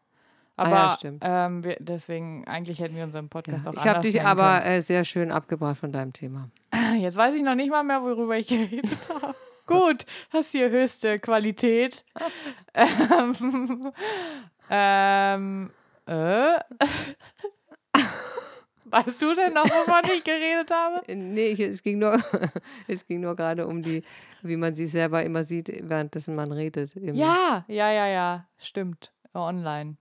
Aber 0.57 0.69
ja, 0.69 0.95
stimmt. 0.97 1.23
ähm, 1.25 1.63
wir, 1.63 1.77
deswegen, 1.79 2.45
eigentlich 2.47 2.79
hätten 2.79 2.95
wir 2.95 3.03
unseren 3.03 3.25
Ja. 3.25 3.29
Podcast 3.29 3.67
auch 3.67 3.73
Ich 3.73 3.85
habe 3.85 4.01
dich 4.01 4.21
aber 4.21 4.63
äh, 4.65 4.81
sehr 4.81 5.05
schön 5.05 5.31
abgebracht 5.31 5.77
von 5.79 5.91
deinem 5.91 6.13
Thema. 6.13 6.49
Jetzt 6.97 7.17
weiß 7.17 7.33
ich 7.33 7.41
noch 7.41 7.55
nicht 7.55 7.71
mal 7.71 7.83
mehr, 7.83 8.01
worüber 8.03 8.37
ich 8.37 8.47
geredet 8.49 9.09
habe. 9.09 9.35
Gut, 9.65 10.05
hast 10.31 10.51
hier 10.51 10.69
höchste 10.69 11.17
Qualität. 11.19 12.03
ähm, 12.73 13.91
ähm, 14.71 15.69
äh. 16.07 16.59
Weißt 18.85 19.21
du 19.21 19.33
denn 19.33 19.53
noch, 19.53 19.63
wovon 19.63 20.01
ich 20.13 20.23
geredet 20.23 20.69
habe? 20.71 21.07
Äh, 21.07 21.15
Nee, 21.15 21.47
ich, 21.47 21.59
es 21.61 21.81
ging 21.81 21.99
nur, 21.99 22.19
es 22.87 23.05
ging 23.05 23.21
nur 23.21 23.35
gerade 23.35 23.65
um 23.65 23.81
die, 23.81 24.03
wie 24.41 24.57
man 24.57 24.75
sich 24.75 24.91
selber 24.91 25.23
immer 25.23 25.43
sieht, 25.43 25.71
währenddessen 25.89 26.35
man 26.35 26.51
redet. 26.51 26.95
Im, 26.95 27.15
Ja, 27.15 27.63
ja, 27.67 27.91
ja, 27.91 28.07
ja, 28.07 28.47
stimmt. 28.57 29.13
Online. 29.33 29.95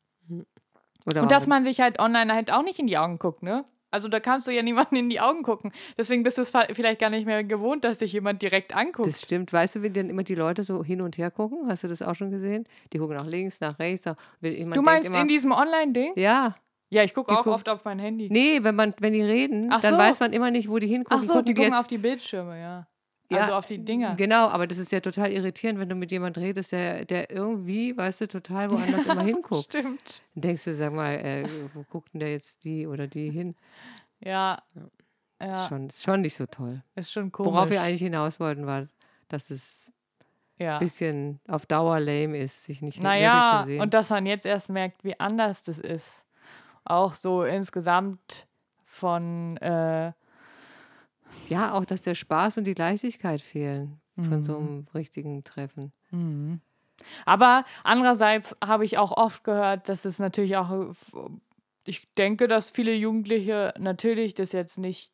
Oder 1.06 1.22
Und 1.22 1.30
dass 1.30 1.46
man 1.46 1.62
sich 1.62 1.80
halt 1.80 2.00
online 2.00 2.34
halt 2.34 2.52
auch 2.52 2.62
nicht 2.62 2.78
in 2.80 2.86
die 2.86 2.98
Augen 2.98 3.18
guckt, 3.18 3.42
ne? 3.42 3.64
Also 3.90 4.08
da 4.08 4.20
kannst 4.20 4.46
du 4.46 4.50
ja 4.52 4.62
niemanden 4.62 4.96
in 4.96 5.10
die 5.10 5.20
Augen 5.20 5.42
gucken. 5.42 5.72
Deswegen 5.98 6.22
bist 6.22 6.38
du 6.38 6.42
es 6.42 6.50
vielleicht 6.50 7.00
gar 7.00 7.10
nicht 7.10 7.26
mehr 7.26 7.42
gewohnt, 7.44 7.84
dass 7.84 7.98
dich 7.98 8.12
jemand 8.12 8.40
direkt 8.42 8.74
anguckt. 8.74 9.08
Das 9.08 9.20
stimmt. 9.20 9.52
Weißt 9.52 9.76
du, 9.76 9.82
wie 9.82 9.90
dann 9.90 10.10
immer 10.10 10.22
die 10.22 10.34
Leute 10.34 10.62
so 10.62 10.84
hin 10.84 11.00
und 11.00 11.18
her 11.18 11.30
gucken? 11.30 11.68
Hast 11.68 11.84
du 11.84 11.88
das 11.88 12.02
auch 12.02 12.14
schon 12.14 12.30
gesehen? 12.30 12.66
Die 12.92 12.98
gucken 12.98 13.16
nach 13.16 13.26
links, 13.26 13.60
nach 13.60 13.78
rechts. 13.78 14.04
Nach, 14.06 14.16
du 14.40 14.82
meinst 14.82 15.08
immer, 15.08 15.20
in 15.22 15.28
diesem 15.28 15.52
Online-Ding? 15.52 16.12
Ja. 16.16 16.56
Ja, 16.92 17.04
ich 17.04 17.14
gucke 17.14 17.32
auch 17.38 17.44
guck- 17.44 17.54
oft 17.54 17.68
auf 17.68 17.84
mein 17.84 18.00
Handy. 18.00 18.28
Nee, 18.30 18.62
wenn, 18.62 18.74
man, 18.74 18.94
wenn 18.98 19.12
die 19.12 19.22
reden, 19.22 19.68
Ach 19.70 19.80
dann 19.80 19.94
so. 19.94 19.98
weiß 19.98 20.20
man 20.20 20.32
immer 20.32 20.50
nicht, 20.50 20.68
wo 20.68 20.78
die 20.78 20.88
hingucken. 20.88 21.18
Ach 21.20 21.22
so, 21.22 21.40
die 21.40 21.54
gucken 21.54 21.70
jetzt, 21.72 21.80
auf 21.80 21.86
die 21.86 21.98
Bildschirme, 21.98 22.60
ja. 22.60 22.86
Ja, 23.30 23.42
Also 23.42 23.54
auf 23.54 23.66
die 23.66 23.78
Dinger. 23.84 24.14
Genau, 24.16 24.48
aber 24.48 24.66
das 24.66 24.78
ist 24.78 24.90
ja 24.92 25.00
total 25.00 25.30
irritierend, 25.32 25.78
wenn 25.78 25.88
du 25.88 25.94
mit 25.94 26.10
jemandem 26.10 26.42
redest, 26.42 26.72
der, 26.72 27.04
der 27.04 27.30
irgendwie, 27.30 27.96
weißt 27.96 28.22
du, 28.22 28.28
total 28.28 28.70
woanders 28.70 29.06
immer 29.06 29.22
hinguckt. 29.22 29.64
Stimmt. 29.70 30.22
Dann 30.34 30.42
denkst 30.42 30.64
du, 30.64 30.74
sag 30.74 30.92
mal, 30.92 31.12
äh, 31.14 31.46
wo 31.74 31.84
guckt 31.84 32.12
denn 32.12 32.20
der 32.20 32.32
jetzt 32.32 32.64
die 32.64 32.86
oder 32.86 33.06
die 33.06 33.30
hin? 33.30 33.54
Ja. 34.20 34.62
Ist, 35.38 35.52
Ja, 35.52 35.68
schon, 35.68 35.86
ist 35.86 36.02
schon 36.02 36.20
nicht 36.22 36.34
so 36.34 36.46
toll. 36.46 36.82
ist 36.96 37.12
schon 37.12 37.30
komisch. 37.32 37.52
Worauf 37.52 37.70
wir 37.70 37.80
eigentlich 37.82 38.02
hinaus 38.02 38.38
wollten, 38.40 38.66
war, 38.66 38.88
dass 39.28 39.48
es 39.50 39.90
ja. 40.58 40.74
ein 40.74 40.80
bisschen 40.80 41.40
auf 41.48 41.64
Dauer 41.66 41.98
lame 42.00 42.36
ist, 42.38 42.64
sich 42.64 42.82
nicht 42.82 43.02
Naja, 43.02 43.60
zu 43.62 43.70
sehen. 43.70 43.80
und 43.80 43.94
dass 43.94 44.10
man 44.10 44.26
jetzt 44.26 44.44
erst 44.44 44.70
merkt, 44.70 45.02
wie 45.04 45.18
anders 45.18 45.62
das 45.62 45.78
ist. 45.78 46.24
Auch 46.84 47.14
so 47.14 47.44
insgesamt 47.44 48.46
von, 48.84 49.56
äh, 49.58 50.12
ja, 51.48 51.72
auch, 51.74 51.84
dass 51.84 52.02
der 52.02 52.14
Spaß 52.14 52.58
und 52.58 52.64
die 52.64 52.74
Leichtigkeit 52.74 53.40
fehlen 53.42 54.00
von 54.20 54.42
so 54.42 54.60
Mhm. 54.60 54.66
einem 54.68 54.86
richtigen 54.94 55.44
Treffen. 55.44 55.92
Mhm. 56.10 56.60
Aber 57.24 57.64
andererseits 57.82 58.54
habe 58.62 58.84
ich 58.84 58.98
auch 58.98 59.12
oft 59.12 59.42
gehört, 59.44 59.88
dass 59.88 60.04
es 60.04 60.18
natürlich 60.18 60.56
auch, 60.56 60.70
äh, 60.70 60.92
ich 61.86 62.12
denke, 62.14 62.46
dass 62.46 62.70
viele 62.70 62.94
Jugendliche 62.94 63.72
natürlich 63.78 64.34
das 64.34 64.52
jetzt 64.52 64.78
nicht, 64.78 65.12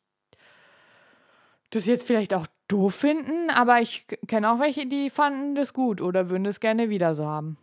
das 1.69 1.85
jetzt 1.85 2.05
vielleicht 2.05 2.33
auch 2.33 2.47
doof 2.67 2.95
finden, 2.95 3.49
aber 3.49 3.81
ich 3.81 4.07
kenne 4.27 4.51
auch 4.51 4.59
welche, 4.59 4.85
die 4.87 5.09
fanden 5.09 5.55
das 5.55 5.73
gut 5.73 6.01
oder 6.01 6.29
würden 6.29 6.45
es 6.45 6.59
gerne 6.59 6.89
wieder 6.89 7.15
so 7.15 7.25
haben. 7.25 7.57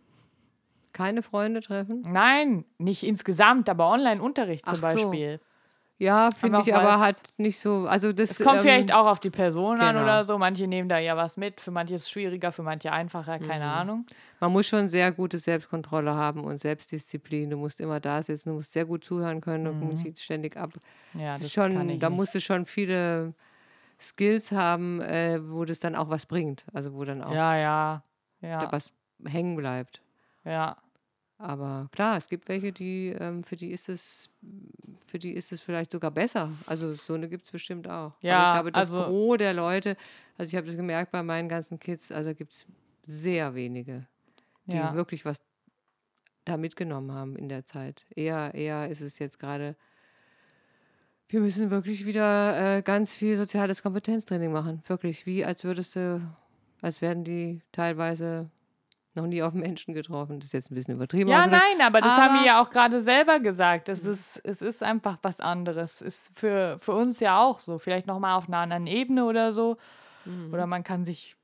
Keine 0.93 1.21
Freunde 1.21 1.61
treffen? 1.61 2.01
Nein, 2.05 2.65
nicht 2.77 3.03
insgesamt, 3.03 3.69
aber 3.69 3.89
Online-Unterricht 3.89 4.65
zum 4.65 4.79
Ach 4.81 4.91
so. 4.93 5.11
Ja, 5.97 6.29
finde 6.31 6.59
ich 6.61 6.75
aber 6.75 6.99
halt 6.99 7.17
nicht 7.37 7.59
so. 7.59 7.87
Also 7.87 8.11
das 8.11 8.31
Es 8.31 8.39
kommt 8.39 8.55
ähm, 8.57 8.61
vielleicht 8.63 8.93
auch 8.93 9.05
auf 9.07 9.19
die 9.19 9.29
Person 9.29 9.79
an 9.79 9.93
genau. 9.93 10.01
oder 10.03 10.23
so. 10.25 10.37
Manche 10.37 10.67
nehmen 10.67 10.89
da 10.89 10.99
ja 10.99 11.15
was 11.15 11.37
mit. 11.37 11.61
Für 11.61 11.71
manche 11.71 11.95
ist 11.95 12.03
es 12.03 12.09
schwieriger, 12.09 12.51
für 12.51 12.63
manche 12.63 12.91
einfacher, 12.91 13.39
keine 13.39 13.65
Mhm. 13.65 13.69
Ahnung. 13.71 14.05
Man 14.39 14.51
muss 14.51 14.67
schon 14.67 14.89
sehr 14.89 15.11
gute 15.11 15.37
Selbstkontrolle 15.37 16.13
haben 16.13 16.43
und 16.43 16.59
Selbstdisziplin. 16.59 17.49
Du 17.49 17.57
musst 17.57 17.79
immer 17.79 17.99
da 17.99 18.21
sitzen, 18.21 18.49
du 18.49 18.55
musst 18.55 18.73
sehr 18.73 18.85
gut 18.85 19.03
zuhören 19.05 19.41
können 19.41 19.67
und 19.67 19.73
Mhm. 19.75 19.79
kommunizierst 19.79 20.21
ständig 20.23 20.57
ab. 20.57 20.71
Ja, 21.13 21.31
Das 21.31 21.37
das 21.37 21.41
ist 21.47 21.53
schon, 21.53 21.73
kann 21.73 21.89
ich 21.89 21.99
da 21.99 22.09
musst 22.09 22.35
du 22.35 22.41
schon 22.41 22.65
viele 22.65 23.33
Skills 23.99 24.51
haben, 24.51 25.01
äh, 25.01 25.39
wo 25.49 25.65
das 25.65 25.79
dann 25.79 25.95
auch 25.95 26.09
was 26.09 26.25
bringt. 26.25 26.65
Also 26.73 26.93
wo 26.93 27.05
dann 27.05 27.23
auch 27.23 27.33
Ja, 27.33 27.55
ja, 27.57 28.03
ja, 28.41 28.71
was 28.71 28.93
hängen 29.25 29.55
bleibt. 29.55 30.01
ja. 30.43 30.75
Aber 31.37 31.89
klar, 31.91 32.17
es 32.17 32.29
gibt 32.29 32.47
welche, 32.47 32.71
die, 32.71 33.09
ähm, 33.09 33.43
für 33.43 33.55
die 33.57 33.71
ist 33.71 33.89
es, 33.89 34.29
für 35.05 35.19
die 35.19 35.31
ist 35.33 35.51
es 35.51 35.59
vielleicht 35.61 35.91
sogar 35.91 36.11
besser. 36.11 36.49
Also 36.65 36.93
so 36.95 37.13
eine 37.13 37.27
gibt 37.27 37.43
es 37.45 37.51
bestimmt 37.51 37.87
auch. 37.87 38.13
Aber 38.13 38.17
Ja, 38.21 38.49
ich 38.51 38.55
glaube, 38.55 38.71
das 38.71 38.91
also- 38.93 39.09
Gros 39.09 39.37
der 39.37 39.53
Leute, 39.53 39.97
also 40.37 40.49
ich 40.49 40.55
habe 40.55 40.67
das 40.67 40.77
gemerkt 40.77 41.11
bei 41.11 41.23
meinen 41.23 41.49
ganzen 41.49 41.77
Kids, 41.79 42.11
also 42.11 42.33
gibt 42.33 42.53
es 42.53 42.65
sehr 43.05 43.53
wenige, 43.53 44.07
die 44.65 44.77
ja. 44.77 44.95
wirklich 44.95 45.25
was 45.25 45.37
da 46.45 46.57
mitgenommen 46.57 47.11
haben 47.11 47.35
in 47.35 47.49
der 47.49 47.65
Zeit. 47.65 48.05
Eher, 48.15 48.53
eher 48.53 48.87
ist 48.89 49.01
es 49.01 49.19
jetzt 49.19 49.39
gerade, 49.39 49.75
wir 51.27 51.41
müssen 51.41 51.69
wirklich 51.71 52.05
wieder 52.05 52.77
äh, 52.77 52.81
ganz 52.81 53.13
viel 53.13 53.35
soziales 53.35 53.81
Kompetenztraining 53.83 54.51
machen. 54.51 54.83
Wirklich, 54.87 55.25
wie 55.25 55.43
als 55.43 55.63
würdest 55.63 55.95
du, 55.95 56.21
als 56.81 57.01
wären 57.01 57.23
die 57.23 57.61
teilweise 57.71 58.49
noch 59.15 59.27
nie 59.27 59.41
auf 59.41 59.53
Menschen 59.53 59.93
getroffen. 59.93 60.39
Das 60.39 60.47
ist 60.47 60.53
jetzt 60.53 60.71
ein 60.71 60.75
bisschen 60.75 60.95
übertrieben. 60.95 61.29
Ja, 61.29 61.47
nein, 61.47 61.81
aber 61.81 62.01
das 62.01 62.15
haben 62.17 62.31
aber- 62.35 62.39
wir 62.39 62.45
ja 62.47 62.61
auch 62.61 62.69
gerade 62.69 63.01
selber 63.01 63.39
gesagt. 63.39 63.89
Es 63.89 64.05
ist, 64.05 64.39
es 64.43 64.61
ist 64.61 64.83
einfach 64.83 65.17
was 65.21 65.39
anderes. 65.39 66.01
Ist 66.01 66.37
für, 66.37 66.77
für 66.79 66.93
uns 66.93 67.19
ja 67.19 67.39
auch 67.41 67.59
so. 67.59 67.77
Vielleicht 67.77 68.07
nochmal 68.07 68.37
auf 68.37 68.47
einer 68.47 68.57
anderen 68.57 68.87
Ebene 68.87 69.25
oder 69.25 69.51
so. 69.51 69.77
Mhm. 70.25 70.53
Oder 70.53 70.67
man 70.67 70.83
kann 70.83 71.03
sich 71.05 71.35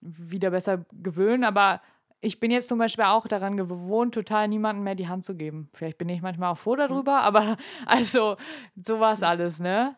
wieder 0.00 0.50
besser 0.50 0.84
gewöhnen. 0.92 1.44
Aber 1.44 1.80
ich 2.20 2.40
bin 2.40 2.50
jetzt 2.50 2.68
zum 2.68 2.78
Beispiel 2.78 3.04
auch 3.04 3.26
daran 3.26 3.56
gewohnt, 3.56 4.14
total 4.14 4.48
niemandem 4.48 4.84
mehr 4.84 4.94
die 4.94 5.08
Hand 5.08 5.24
zu 5.24 5.34
geben. 5.34 5.70
Vielleicht 5.72 5.98
bin 5.98 6.08
ich 6.08 6.22
manchmal 6.22 6.52
auch 6.52 6.58
froh 6.58 6.76
darüber, 6.76 7.20
aber 7.22 7.56
also 7.86 8.36
sowas 8.76 9.22
alles, 9.22 9.58
ne? 9.60 9.96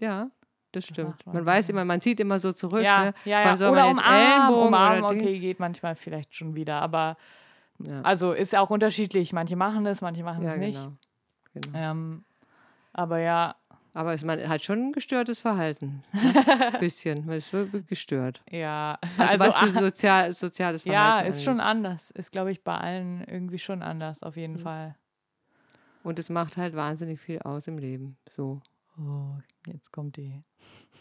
Ja, 0.00 0.30
das 0.76 0.86
stimmt. 0.86 1.26
macht 1.26 1.34
man, 1.34 1.46
weiß 1.46 1.68
immer, 1.70 1.84
man 1.84 2.00
zieht 2.00 2.20
immer 2.20 2.38
so 2.38 2.52
zurück. 2.52 2.82
Ja, 2.82 3.06
ne? 3.06 3.14
ja, 3.24 3.54
ja. 3.54 3.70
Oder 3.70 3.86
jetzt 3.88 3.98
umarmen, 3.98 4.66
umarmen, 4.66 5.04
oder 5.04 5.14
okay, 5.14 5.38
geht 5.38 5.58
manchmal 5.60 5.96
vielleicht 5.96 6.34
schon 6.34 6.54
wieder. 6.54 6.80
Aber 6.82 7.16
Ja, 7.78 8.00
also 8.02 8.32
ist 8.32 8.52
ja 8.52 8.60
auch 8.60 8.70
unterschiedlich. 8.70 9.32
Manche 9.32 9.56
machen 9.56 9.84
das, 9.84 10.00
manche 10.00 10.22
machen 10.22 10.42
ja 10.42 10.50
das 10.50 10.58
nicht. 10.58 10.78
genau. 10.78 10.96
genau. 11.54 11.78
Ähm, 11.78 12.24
aber 12.92 13.18
ja, 13.18 13.54
Aber 13.92 14.14
es, 14.14 14.24
man 14.24 14.46
hat 14.48 14.62
schon 14.62 14.78
ein 14.88 14.92
gestörtes 14.92 15.40
Verhalten. 15.40 16.02
Ne? 16.12 16.72
bisschen. 16.80 17.26
Man 17.26 17.36
ist 17.36 17.50
gestört. 17.88 18.42
ja. 18.50 18.98
Also, 19.18 19.38
was 19.38 19.54
ah, 19.56 19.64
das 19.66 19.74
sozial, 19.74 20.32
soziales 20.34 20.82
Verhalten 20.82 21.02
ja, 21.02 21.20
ist 21.20 21.36
angeht. 21.36 21.44
schon 21.44 21.60
anders. 21.60 22.10
Ist, 22.12 22.30
glaube 22.32 22.52
ich, 22.52 22.62
bei 22.62 22.76
allen 22.76 23.24
irgendwie 23.26 23.58
schon 23.58 23.82
anders, 23.82 24.22
auf 24.22 24.36
jeden 24.36 24.54
Mhm. 24.54 24.60
Fall. 24.60 24.94
Und 26.02 26.18
es 26.18 26.28
macht 26.30 26.56
halt 26.56 26.76
wahnsinnig 26.76 27.20
viel 27.20 27.40
aus 27.40 27.66
im 27.66 27.78
Leben. 27.78 28.16
So. 28.30 28.60
Oh, 28.98 29.36
jetzt 29.66 29.92
kommt 29.92 30.16
die 30.16 30.42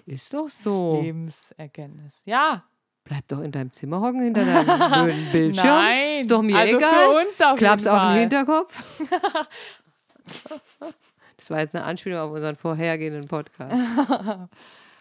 Ist 0.05 0.33
doch 0.33 0.49
so. 0.49 1.01
Lebenserkenntnis. 1.01 2.21
Ja, 2.25 2.63
Bleib 3.05 3.27
doch 3.27 3.41
in 3.41 3.51
deinem 3.51 3.71
Zimmer 3.71 4.01
hocken 4.01 4.21
hinter 4.21 4.43
deinem 4.43 4.65
blöden 5.05 5.31
Bildschirm. 5.31 5.67
nein. 5.67 6.21
Ist 6.21 6.31
doch 6.31 6.41
mir 6.41 6.57
also 6.57 6.77
egal. 6.77 6.89
für 6.91 7.27
uns 7.27 7.39
auf 7.41 7.57
Klapp's 7.59 7.85
auf 7.85 7.99
den. 8.13 8.19
Hinterkopf. 8.21 9.01
Das 11.37 11.49
war 11.49 11.59
jetzt 11.59 11.75
eine 11.75 11.83
Anspielung 11.83 12.17
auf 12.19 12.31
unseren 12.31 12.55
vorhergehenden 12.55 13.27
Podcast. 13.27 13.75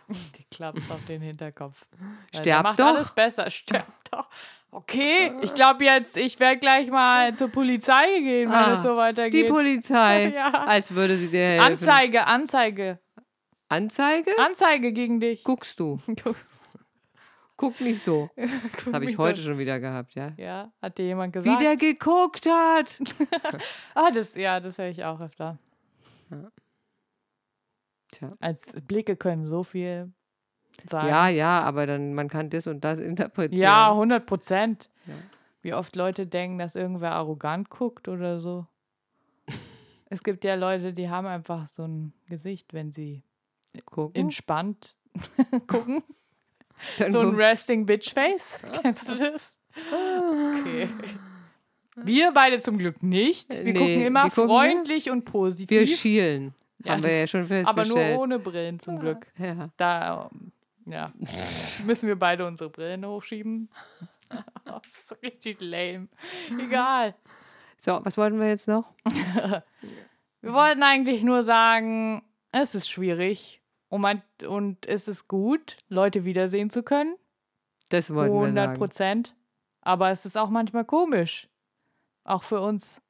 Die 0.09 0.45
Klaps 0.51 0.91
auf 0.91 1.05
den 1.07 1.23
Hinterkopf. 1.23 1.87
Sterb 2.35 2.63
macht 2.63 2.79
doch. 2.81 2.87
alles 2.95 3.11
besser. 3.13 3.51
Sterb 3.51 3.87
doch. 4.11 4.29
Okay, 4.71 5.33
ich 5.43 5.55
glaube 5.55 5.85
jetzt, 5.85 6.17
ich 6.17 6.39
werde 6.41 6.59
gleich 6.59 6.91
mal 6.91 7.35
zur 7.37 7.49
Polizei 7.49 8.07
gehen, 8.19 8.51
wenn 8.51 8.57
Ah, 8.57 8.75
es 8.75 8.83
so 8.83 8.93
Die 8.93 8.97
weitergeht. 8.97 9.49
Polizei, 9.49 10.29
Ja. 10.35 10.51
als 10.65 10.93
würde 10.95 11.17
sie 11.17 11.31
dir 11.31 11.39
helfen. 11.45 11.65
Anzeige, 11.73 12.27
Anzeige. 12.27 12.99
Anzeige? 13.69 14.31
Anzeige 14.39 14.93
gegen 14.93 15.21
dich. 15.21 15.45
Guckst 15.45 15.79
du. 15.79 15.99
Guck 17.57 17.81
nicht 17.81 18.05
so. 18.05 18.31
Das 18.85 18.93
habe 18.95 19.05
ich 19.05 19.17
heute 19.17 19.41
schon 19.41 19.59
wieder 19.59 19.79
gehabt, 19.79 20.15
ja. 20.17 20.33
Ja, 20.37 20.73
hat 20.83 20.99
dir 20.99 21.07
jemand 21.07 21.35
Wie 21.37 21.41
gesagt? 21.41 21.63
der 21.63 21.77
geguckt 21.77 22.47
hat. 22.47 22.99
ah, 23.95 24.11
das, 24.11 24.35
ja, 24.35 24.59
das 24.59 24.77
höre 24.79 24.89
ich 24.89 25.05
auch 25.05 25.21
öfter. 25.21 25.57
Tja. 28.15 28.29
Als 28.41 28.73
Blicke 28.87 29.17
können 29.17 29.45
so 29.45 29.63
viel 29.63 30.13
sagen. 30.89 31.09
Ja, 31.09 31.29
ja, 31.29 31.61
aber 31.63 31.87
dann 31.87 32.15
man 32.15 32.29
kann 32.29 32.51
das 32.51 32.67
und 32.67 32.83
das 32.85 32.99
interpretieren. 33.11 33.61
Ja, 33.63 33.91
100 33.91 34.27
Prozent. 34.27 34.91
Ja. 35.07 35.15
Wie 35.63 35.73
oft 35.75 35.97
Leute 35.97 36.27
denken, 36.27 36.59
dass 36.59 36.75
irgendwer 36.77 37.13
arrogant 37.13 37.71
guckt 37.71 38.09
oder 38.09 38.41
so. 38.41 38.67
es 40.11 40.23
gibt 40.23 40.45
ja 40.45 40.55
Leute, 40.57 40.93
die 40.93 41.09
haben 41.09 41.27
einfach 41.27 41.67
so 41.69 41.85
ein 41.87 42.13
Gesicht, 42.29 42.75
wenn 42.75 42.93
sie 42.93 43.23
Gucken. 43.87 44.21
entspannt 44.23 44.97
gucken. 45.67 46.03
Dann 46.99 47.13
So 47.13 47.21
ein 47.21 47.35
Resting 47.35 47.87
Bitch 47.87 48.13
Face. 48.13 48.59
Kennst 48.83 49.09
du 49.09 49.15
das? 49.17 49.57
Okay. 49.77 50.89
Wir 51.97 52.33
beide 52.33 52.59
zum 52.61 52.77
Glück 52.79 53.03
nicht. 53.03 53.53
Wir 53.55 53.73
Nee, 53.73 53.73
gucken 53.73 54.03
immer 54.07 54.25
wir 54.25 54.31
gucken- 54.31 54.47
freundlich 54.49 55.11
und 55.11 55.25
positiv. 55.25 55.79
wir 55.79 55.87
schielen. 55.87 56.55
Ja, 56.85 56.93
haben 56.93 57.03
wir 57.03 57.19
ja 57.19 57.27
schon 57.27 57.43
aber 57.43 57.49
festgestellt. 57.49 58.15
nur 58.15 58.23
ohne 58.23 58.39
Brillen 58.39 58.79
zum 58.79 58.99
Glück. 58.99 59.27
Ja. 59.39 59.71
Da 59.77 60.31
ja, 60.87 61.13
müssen 61.87 62.09
wir 62.09 62.19
beide 62.19 62.47
unsere 62.47 62.71
Brillen 62.71 63.07
hochschieben. 63.07 63.71
das 64.65 64.83
ist 64.87 65.23
richtig 65.23 65.61
lame. 65.61 66.09
Egal. 66.59 67.15
So, 67.79 68.01
was 68.03 68.17
wollten 68.17 68.41
wir 68.41 68.49
jetzt 68.49 68.69
noch? 68.69 68.87
Wir 70.41 70.53
wollten 70.53 70.83
eigentlich 70.83 71.23
nur 71.23 71.43
sagen, 71.43 72.23
es 72.53 72.75
ist 72.75 72.91
schwierig 72.91 73.63
und, 73.89 74.03
man, 74.03 74.21
und 74.47 74.85
es 74.85 75.09
ist 75.09 75.27
gut, 75.27 75.79
Leute 75.89 76.27
wiedersehen 76.27 76.69
zu 76.69 76.83
können. 76.83 77.17
Das 77.89 78.13
wollten 78.13 78.35
wir 78.35 78.41
100 78.41 78.65
sagen. 78.65 78.79
Prozent. 78.79 79.37
Aber 79.81 80.11
es 80.11 80.27
ist 80.27 80.37
auch 80.37 80.51
manchmal 80.51 80.85
komisch. 80.85 81.49
Auch 82.25 82.43
für 82.43 82.61
uns. 82.61 83.01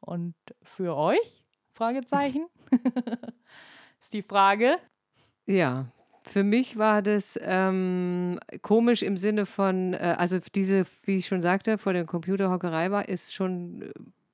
Und 0.00 0.34
für 0.64 0.96
euch? 0.96 1.44
Fragezeichen. 1.76 2.46
ist 4.00 4.12
die 4.12 4.22
Frage. 4.22 4.76
Ja, 5.46 5.86
für 6.24 6.42
mich 6.42 6.76
war 6.76 7.02
das 7.02 7.38
ähm, 7.42 8.40
komisch 8.62 9.02
im 9.02 9.16
Sinne 9.16 9.46
von, 9.46 9.94
äh, 9.94 10.16
also 10.18 10.38
diese, 10.54 10.84
wie 11.04 11.16
ich 11.16 11.26
schon 11.26 11.42
sagte, 11.42 11.78
vor 11.78 11.92
der 11.92 12.04
Computerhockerei 12.04 12.90
war, 12.90 13.08
ist 13.08 13.34
schon 13.34 13.82
äh, 13.82 13.90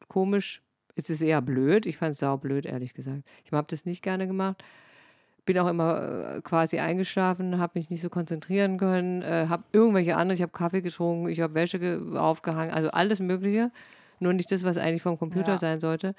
komisch. 0.08 0.62
Es 0.94 1.10
ist 1.10 1.20
eher 1.20 1.42
blöd. 1.42 1.84
Ich 1.86 1.98
fand 1.98 2.12
es 2.12 2.20
saublöd, 2.20 2.64
ehrlich 2.64 2.94
gesagt. 2.94 3.22
Ich 3.44 3.52
habe 3.52 3.66
das 3.68 3.84
nicht 3.84 4.02
gerne 4.02 4.26
gemacht. 4.26 4.62
Bin 5.44 5.58
auch 5.58 5.68
immer 5.68 6.36
äh, 6.36 6.40
quasi 6.42 6.78
eingeschlafen, 6.78 7.58
habe 7.58 7.72
mich 7.74 7.90
nicht 7.90 8.00
so 8.02 8.08
konzentrieren 8.08 8.78
können, 8.78 9.22
äh, 9.22 9.46
habe 9.48 9.64
irgendwelche 9.72 10.16
andere, 10.16 10.34
ich 10.34 10.42
habe 10.42 10.52
Kaffee 10.52 10.82
getrunken, 10.82 11.28
ich 11.28 11.40
habe 11.40 11.54
Wäsche 11.54 11.78
ge 11.80 12.16
aufgehangen, 12.16 12.72
also 12.72 12.90
alles 12.90 13.18
Mögliche. 13.20 13.72
Nur 14.20 14.32
nicht 14.32 14.52
das, 14.52 14.62
was 14.62 14.76
eigentlich 14.78 15.02
vom 15.02 15.18
Computer 15.18 15.52
Ja. 15.52 15.58
sein 15.58 15.80
sollte. 15.80 16.14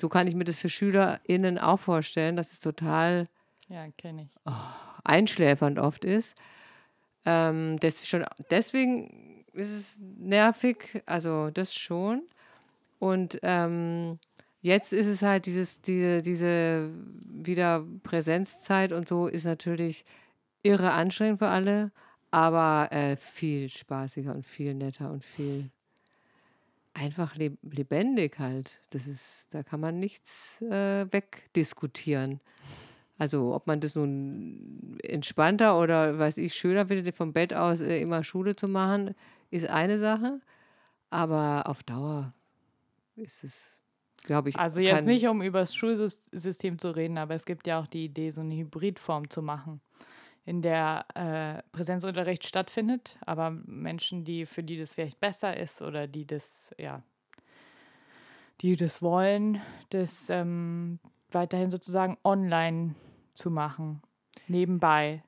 So 0.00 0.08
kann 0.08 0.26
ich 0.26 0.34
mir 0.34 0.44
das 0.44 0.58
für 0.58 0.68
SchülerInnen 0.68 1.58
auch 1.58 1.78
vorstellen. 1.80 2.36
Das 2.36 2.52
ist 2.52 2.62
total 2.62 3.28
Ja, 3.68 3.86
ich. 4.24 4.30
einschläfernd 5.04 5.78
oft 5.78 6.04
ist. 6.04 6.36
Ähm, 7.24 7.78
das 7.80 8.06
schon, 8.06 8.24
deswegen 8.50 9.44
ist 9.52 9.70
es 9.70 9.98
nervig, 10.00 11.02
also 11.06 11.50
das 11.50 11.74
schon. 11.74 12.22
Und 12.98 13.38
ähm, 13.42 14.18
jetzt 14.60 14.92
ist 14.92 15.06
es 15.06 15.22
halt 15.22 15.46
dieses, 15.46 15.82
diese, 15.82 16.22
diese 16.22 16.90
wieder 17.24 17.84
Präsenzzeit 18.02 18.92
und 18.92 19.08
so 19.08 19.26
ist 19.26 19.44
natürlich 19.44 20.04
irre 20.62 20.92
anstrengend 20.92 21.38
für 21.38 21.48
alle, 21.48 21.92
aber 22.30 22.88
äh, 22.92 23.16
viel 23.16 23.68
spaßiger 23.68 24.34
und 24.34 24.46
viel 24.46 24.74
netter 24.74 25.10
und 25.10 25.24
viel 25.24 25.70
einfach 26.96 27.36
leb 27.36 27.58
lebendig 27.62 28.38
halt. 28.38 28.80
Das 28.90 29.06
ist, 29.06 29.48
da 29.50 29.62
kann 29.62 29.80
man 29.80 30.00
nichts 30.00 30.60
äh, 30.62 31.06
wegdiskutieren. 31.10 32.40
Also 33.18 33.54
ob 33.54 33.66
man 33.66 33.80
das 33.80 33.94
nun 33.94 34.98
entspannter 35.02 35.78
oder 35.80 36.18
weiß 36.18 36.38
ich 36.38 36.54
schöner 36.54 36.86
findet, 36.86 37.14
vom 37.14 37.32
Bett 37.32 37.54
aus 37.54 37.80
äh, 37.80 38.00
immer 38.00 38.24
Schule 38.24 38.56
zu 38.56 38.68
machen, 38.68 39.14
ist 39.50 39.68
eine 39.68 39.98
Sache. 39.98 40.40
Aber 41.10 41.66
auf 41.66 41.82
Dauer 41.82 42.34
ist 43.14 43.44
es, 43.44 43.80
glaube 44.24 44.50
ich, 44.50 44.58
Also 44.58 44.80
jetzt 44.80 45.06
nicht, 45.06 45.26
um 45.26 45.40
über 45.42 45.60
das 45.60 45.74
Schulsystem 45.74 46.78
zu 46.78 46.94
reden, 46.94 47.16
aber 47.16 47.34
es 47.34 47.46
gibt 47.46 47.66
ja 47.66 47.80
auch 47.80 47.86
die 47.86 48.06
Idee, 48.06 48.30
so 48.30 48.40
eine 48.40 48.54
Hybridform 48.54 49.30
zu 49.30 49.40
machen, 49.40 49.80
in 50.46 50.62
der 50.62 51.04
äh, 51.14 51.62
Präsenzunterricht 51.76 52.46
stattfindet, 52.46 53.18
aber 53.26 53.50
Menschen, 53.50 54.24
die 54.24 54.46
für 54.46 54.62
die 54.62 54.78
das 54.78 54.94
vielleicht 54.94 55.18
besser 55.18 55.56
ist 55.56 55.82
oder 55.82 56.06
die 56.06 56.24
das, 56.24 56.72
ja, 56.78 57.02
die 58.60 58.76
das 58.76 59.02
wollen, 59.02 59.60
das 59.90 60.30
ähm, 60.30 61.00
weiterhin 61.32 61.72
sozusagen 61.72 62.16
online 62.22 62.94
zu 63.34 63.50
machen, 63.50 64.00
nebenbei, 64.46 65.24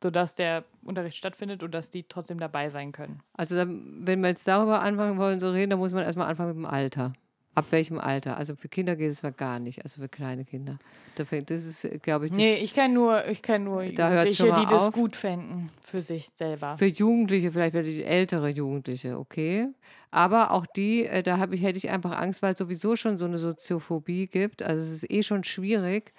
sodass 0.00 0.36
der 0.36 0.64
Unterricht 0.84 1.16
stattfindet 1.16 1.64
und 1.64 1.72
dass 1.72 1.90
die 1.90 2.04
trotzdem 2.04 2.38
dabei 2.38 2.70
sein 2.70 2.92
können. 2.92 3.24
Also, 3.34 3.56
wenn 3.56 4.20
wir 4.20 4.28
jetzt 4.28 4.46
darüber 4.46 4.82
anfangen 4.82 5.18
wollen 5.18 5.40
zu 5.40 5.52
reden, 5.52 5.70
dann 5.70 5.78
muss 5.80 5.92
man 5.92 6.04
erstmal 6.04 6.28
anfangen 6.28 6.50
mit 6.50 6.58
dem 6.58 6.72
Alter. 6.72 7.12
Ab 7.54 7.66
welchem 7.70 7.98
Alter? 7.98 8.36
Also 8.36 8.54
für 8.54 8.68
Kinder 8.68 8.94
geht 8.96 9.10
es 9.10 9.22
mal 9.22 9.32
gar 9.32 9.58
nicht, 9.58 9.82
also 9.82 10.00
für 10.00 10.08
kleine 10.08 10.44
Kinder. 10.44 10.78
Da 11.16 11.24
fängt- 11.24 11.50
Das 11.50 11.64
ist, 11.64 11.86
glaube 12.02 12.26
ich, 12.26 12.32
Nee, 12.32 12.56
ich 12.62 12.72
kenne 12.72 12.94
nur, 12.94 13.26
ich 13.28 13.42
kenn 13.42 13.64
nur 13.64 13.82
Da 13.82 14.10
Jugendliche, 14.10 14.44
die 14.44 14.50
mal 14.50 14.66
das 14.66 14.82
auf. 14.84 14.94
gut 14.94 15.16
fänden 15.16 15.70
für 15.82 16.00
sich 16.00 16.28
selber. 16.36 16.76
für 16.78 16.86
Jugendliche, 16.86 17.50
vielleicht 17.50 17.72
für 17.74 17.82
die 17.82 18.04
ältere 18.04 18.48
Jugendliche, 18.50 19.18
okay. 19.18 19.66
Aber 20.12 20.52
auch 20.52 20.64
die, 20.66 21.06
äh, 21.06 21.22
da 21.22 21.38
hab 21.38 21.52
ich, 21.52 21.62
hätte 21.62 21.78
ich 21.78 21.90
einfach 21.90 22.16
Angst, 22.18 22.40
weil 22.42 22.52
es 22.52 22.58
sowieso 22.58 22.94
schon 22.96 23.18
so 23.18 23.24
eine 23.24 23.38
Soziophobie 23.38 24.26
gibt. 24.28 24.62
Also 24.62 24.82
es 24.82 25.02
ist 25.02 25.10
eh 25.10 25.22
schon 25.24 25.42
schwierig. 25.44 26.12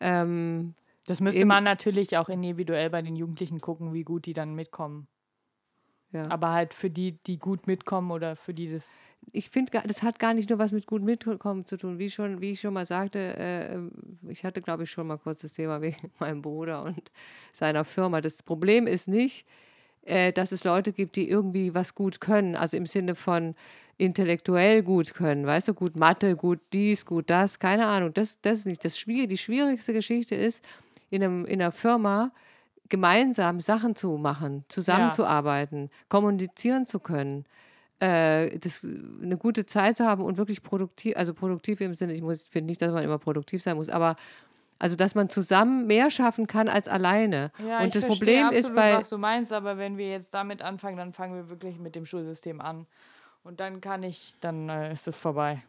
Ähm, 0.00 0.74
Das 1.06 1.20
müsste 1.20 1.44
man 1.46 1.64
natürlich 1.64 2.16
auch 2.18 2.28
individuell 2.28 2.90
bei 2.90 3.02
den 3.02 3.16
Jugendlichen 3.16 3.60
gucken, 3.60 3.92
wie 3.94 4.02
gut 4.04 4.26
die 4.26 4.32
dann 4.34 4.54
mitkommen. 4.54 5.06
Ja. 6.12 6.28
Aber 6.28 6.50
halt 6.50 6.74
für 6.74 6.90
die, 6.90 7.12
die 7.26 7.38
gut 7.38 7.66
mitkommen 7.66 8.10
oder 8.10 8.34
für 8.34 8.52
die 8.52 8.70
das. 8.70 9.06
ich 9.32 9.48
finde, 9.48 9.80
das 9.86 10.02
hat 10.02 10.18
gar 10.18 10.34
nicht 10.34 10.50
nur 10.50 10.58
was 10.58 10.72
mit 10.72 10.86
gut 10.86 11.02
mitkommen 11.02 11.64
zu 11.64 11.76
tun. 11.76 11.98
Wie, 11.98 12.10
schon, 12.10 12.40
wie 12.40 12.52
ich 12.52 12.60
schon 12.60 12.74
mal 12.74 12.86
sagte, 12.86 13.18
äh, 13.36 13.78
ich 14.28 14.44
hatte, 14.44 14.60
glaube 14.60 14.84
ich, 14.84 14.90
schon 14.90 15.06
mal 15.06 15.18
kurz 15.18 15.42
das 15.42 15.52
Thema 15.52 15.80
wegen 15.82 16.10
meinem 16.18 16.42
Bruder 16.42 16.82
und 16.82 17.10
seiner 17.52 17.84
Firma. 17.84 18.20
Das 18.20 18.42
Problem 18.42 18.86
ist 18.88 19.06
nicht, 19.06 19.46
äh, 20.02 20.32
dass 20.32 20.50
es 20.50 20.64
Leute 20.64 20.92
gibt, 20.92 21.14
die 21.14 21.28
irgendwie 21.28 21.74
was 21.74 21.94
gut 21.94 22.20
können, 22.20 22.56
also 22.56 22.76
im 22.76 22.86
Sinne 22.86 23.14
von 23.14 23.54
intellektuell 23.96 24.82
gut 24.82 25.12
können, 25.14 25.46
weißt 25.46 25.68
du, 25.68 25.74
gut 25.74 25.94
Mathe, 25.94 26.34
gut 26.34 26.58
dies, 26.72 27.04
gut 27.04 27.28
das, 27.28 27.58
keine 27.58 27.86
Ahnung, 27.86 28.14
das, 28.14 28.40
das 28.40 28.60
ist 28.60 28.66
nicht. 28.66 28.84
Das 28.84 28.98
Schwierige, 28.98 29.28
die 29.28 29.38
schwierigste 29.38 29.92
Geschichte 29.92 30.34
ist, 30.34 30.64
in, 31.10 31.22
einem, 31.22 31.44
in 31.44 31.60
einer 31.60 31.70
Firma 31.70 32.32
gemeinsam 32.90 33.60
Sachen 33.60 33.96
zu 33.96 34.18
machen, 34.18 34.64
zusammenzuarbeiten, 34.68 35.90
kommunizieren 36.08 36.86
zu 36.86 37.00
können 37.00 37.46
äh, 38.00 38.58
das, 38.58 38.84
eine 38.84 39.36
gute 39.36 39.66
Zeit 39.66 39.98
zu 39.98 40.04
haben 40.04 40.22
und 40.24 40.38
wirklich 40.38 40.62
produktiv, 40.62 41.16
also 41.16 41.34
produktiv 41.34 41.80
im 41.80 41.94
Sinne, 41.94 42.14
ich 42.14 42.22
muss, 42.22 42.46
finde 42.46 42.66
nicht, 42.66 42.82
dass 42.82 42.92
man 42.92 43.04
immer 43.04 43.18
produktiv 43.18 43.62
sein 43.62 43.76
muss, 43.76 43.88
aber 43.88 44.16
also, 44.78 44.96
dass 44.96 45.14
man 45.14 45.28
zusammen 45.28 45.86
mehr 45.86 46.10
schaffen 46.10 46.46
kann 46.46 46.66
als 46.66 46.88
alleine. 46.88 47.52
Ja, 47.58 47.80
und 47.80 47.94
ich 47.94 48.00
das 48.00 48.06
Problem 48.06 48.46
absolut, 48.46 48.64
ist 48.64 48.74
bei, 48.74 48.94
was 48.94 49.10
du 49.10 49.18
meinst, 49.18 49.52
aber 49.52 49.76
wenn 49.76 49.98
wir 49.98 50.08
jetzt 50.08 50.32
damit 50.32 50.62
anfangen, 50.62 50.96
dann 50.96 51.12
fangen 51.12 51.34
wir 51.34 51.50
wirklich 51.50 51.78
mit 51.78 51.94
dem 51.94 52.06
Schulsystem 52.06 52.62
an. 52.62 52.86
Und 53.44 53.60
dann 53.60 53.82
kann 53.82 54.02
ich, 54.02 54.34
dann 54.40 54.70
äh, 54.70 54.90
ist 54.90 55.06
es 55.06 55.16
vorbei. 55.16 55.62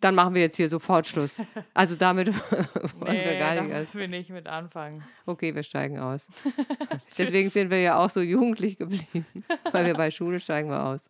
Dann 0.00 0.14
machen 0.14 0.34
wir 0.34 0.42
jetzt 0.42 0.56
hier 0.56 0.68
sofort 0.68 1.06
Schluss. 1.06 1.40
Also 1.74 1.96
damit 1.96 2.28
wollen 2.50 2.66
wir 3.00 3.12
Nee, 3.12 3.38
gar 3.38 3.54
da 3.54 3.62
nicht. 3.62 3.70
erst- 3.72 3.94
müssen 3.94 4.00
wir 4.00 4.08
nicht 4.18 4.30
mit 4.30 4.46
anfangen. 4.46 5.02
Okay, 5.26 5.54
wir 5.54 5.62
steigen 5.62 5.98
aus. 5.98 6.28
Deswegen 7.18 7.50
sind 7.50 7.70
wir 7.70 7.80
ja 7.80 7.98
auch 7.98 8.10
so 8.10 8.20
jugendlich 8.20 8.76
geblieben, 8.76 9.26
weil 9.72 9.86
wir 9.86 9.94
bei 9.94 10.10
Schule 10.10 10.38
steigen 10.40 10.68
wir 10.70 10.84
aus. 10.84 11.08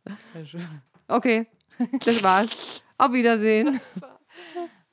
Okay, 1.09 1.47
das 2.05 2.23
war's. 2.23 2.85
Auf 2.99 3.13
Wiedersehen. 3.13 3.81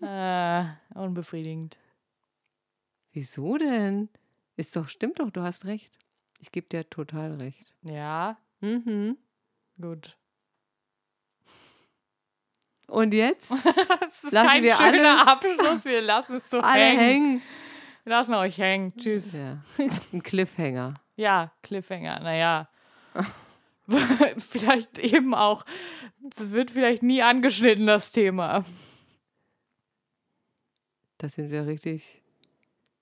äh, 0.02 0.66
unbefriedigend. 0.96 1.78
Wieso 3.12 3.58
denn? 3.58 4.10
Ist 4.56 4.76
doch, 4.76 4.90
stimmt 4.90 5.20
doch, 5.20 5.30
du 5.30 5.42
hast 5.42 5.66
recht. 5.66 5.92
Ich 6.40 6.52
gebe 6.52 6.68
dir 6.68 6.90
total 6.90 7.36
recht. 7.36 7.74
Ja, 7.84 8.38
Mhm. 8.62 9.18
gut. 9.80 10.18
Und 12.94 13.12
jetzt? 13.14 13.52
Das 14.00 14.24
ist 14.24 14.34
Lassen 14.34 14.48
kein 14.48 14.64
wir 14.64 14.76
schöner 14.76 15.28
Abschluss. 15.28 15.86
Wir 15.86 16.02
lassen 16.02 16.36
es 16.38 16.48
so 16.50 16.60
Alle 16.62 16.84
hängen. 16.84 17.00
hängen. 17.00 17.42
Wir 18.04 18.12
lassen 18.12 18.34
euch 18.36 18.58
hängen. 18.60 18.96
Tschüss. 18.96 19.34
Ja, 19.34 19.64
ein 20.14 20.22
Cliffhanger. 20.24 20.94
Ja, 21.16 21.52
Cliffhanger, 21.62 22.22
naja. 22.22 22.68
vielleicht 24.40 24.98
eben 24.98 25.36
auch. 25.36 25.64
Es 26.32 26.50
wird 26.50 26.72
vielleicht 26.72 27.04
nie 27.04 27.22
angeschnitten, 27.22 27.86
das 27.86 28.12
Thema. 28.12 28.66
Da 31.20 31.30
sind 31.30 31.52
wir 31.52 31.68
richtig 31.68 32.24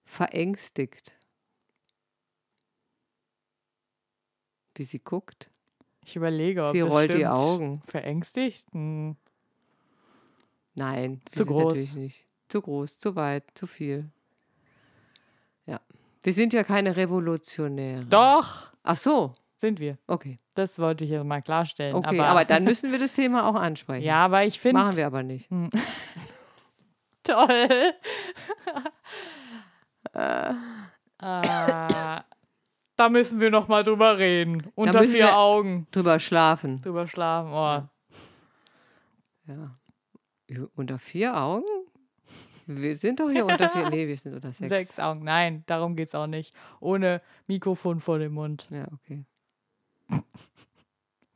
verängstigt. 0.03 1.13
Wie 4.75 4.83
sie 4.83 4.99
guckt. 4.99 5.49
Ich 6.03 6.17
überlege, 6.17 6.65
ob 6.65 6.73
Sie 6.73 6.81
rollt 6.81 7.13
die. 7.13 7.25
Augen. 7.27 7.81
Verängstigt? 7.87 8.67
Hm. 8.73 9.15
Nein, 10.75 11.21
Zu 11.25 11.45
groß. 11.45 11.63
natürlich 11.63 11.95
nicht. 11.95 12.25
Zu 12.47 12.61
groß, 12.61 12.99
zu 12.99 13.15
weit, 13.15 13.43
zu 13.55 13.67
viel. 13.67 14.09
Ja. 15.65 15.79
Wir 16.23 16.33
sind 16.33 16.53
ja 16.53 16.63
keine 16.63 16.95
Revolutionäre. 16.95 18.05
Doch, 18.05 18.71
Ach 18.83 18.97
so, 18.97 19.35
sind 19.55 19.79
wir. 19.79 19.97
okay. 20.07 20.37
Das 20.55 20.79
wollte 20.79 21.03
ich 21.03 21.11
jetzt 21.11 21.23
mal 21.25 21.41
klarstellen. 21.41 21.95
Okay, 21.95 22.19
aber, 22.19 22.27
aber, 22.29 22.45
dann 22.45 22.63
müssen 22.65 22.91
wir 22.91 22.99
das 22.99 23.13
Thema 23.13 23.47
auch 23.47 23.55
ansprechen. 23.55 24.03
Ja, 24.03 24.25
aber 24.25 24.43
ich 24.45 24.59
finde. 24.59 24.81
Machen 24.81 24.95
wir 24.97 25.05
aber 25.05 25.23
nicht. 25.23 25.49
Toll. 27.23 27.93
äh, 30.13 30.53
da 32.95 33.09
müssen 33.09 33.39
wir 33.39 33.51
noch 33.51 33.67
mal 33.67 33.83
drüber 33.83 34.17
reden. 34.17 34.71
Unter 34.75 35.03
vier 35.03 35.37
Augen. 35.37 35.87
Drüber 35.91 36.19
schlafen. 36.19 36.81
Drüber 36.81 37.07
schlafen. 37.07 37.51
Oh. 37.51 37.87
Ja. 39.47 39.75
Unter 40.75 40.99
vier 40.99 41.35
Augen? 41.37 41.65
Wir 42.67 42.95
sind 42.95 43.19
doch 43.19 43.29
hier 43.29 43.45
unter 43.45 43.69
vier. 43.69 43.89
Nee, 43.89 44.07
wir 44.07 44.17
sind 44.17 44.35
unter 44.35 44.51
sechs. 44.53 44.69
Sechs 44.69 44.99
Augen. 44.99 45.23
Nein, 45.23 45.63
darum 45.65 45.95
geht's 45.95 46.15
auch 46.15 46.27
nicht. 46.27 46.55
Ohne 46.79 47.21
Mikrofon 47.47 47.99
vor 47.99 48.19
dem 48.19 48.33
Mund. 48.33 48.67
Ja, 48.69 48.85
okay. 48.93 49.25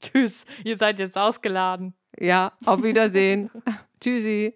Tschüss. 0.01 0.45
Ihr 0.63 0.77
seid 0.77 0.99
jetzt 0.99 1.17
ausgeladen. 1.17 1.93
Ja, 2.19 2.53
auf 2.65 2.83
Wiedersehen. 2.83 3.49
Tschüssi. 3.99 4.53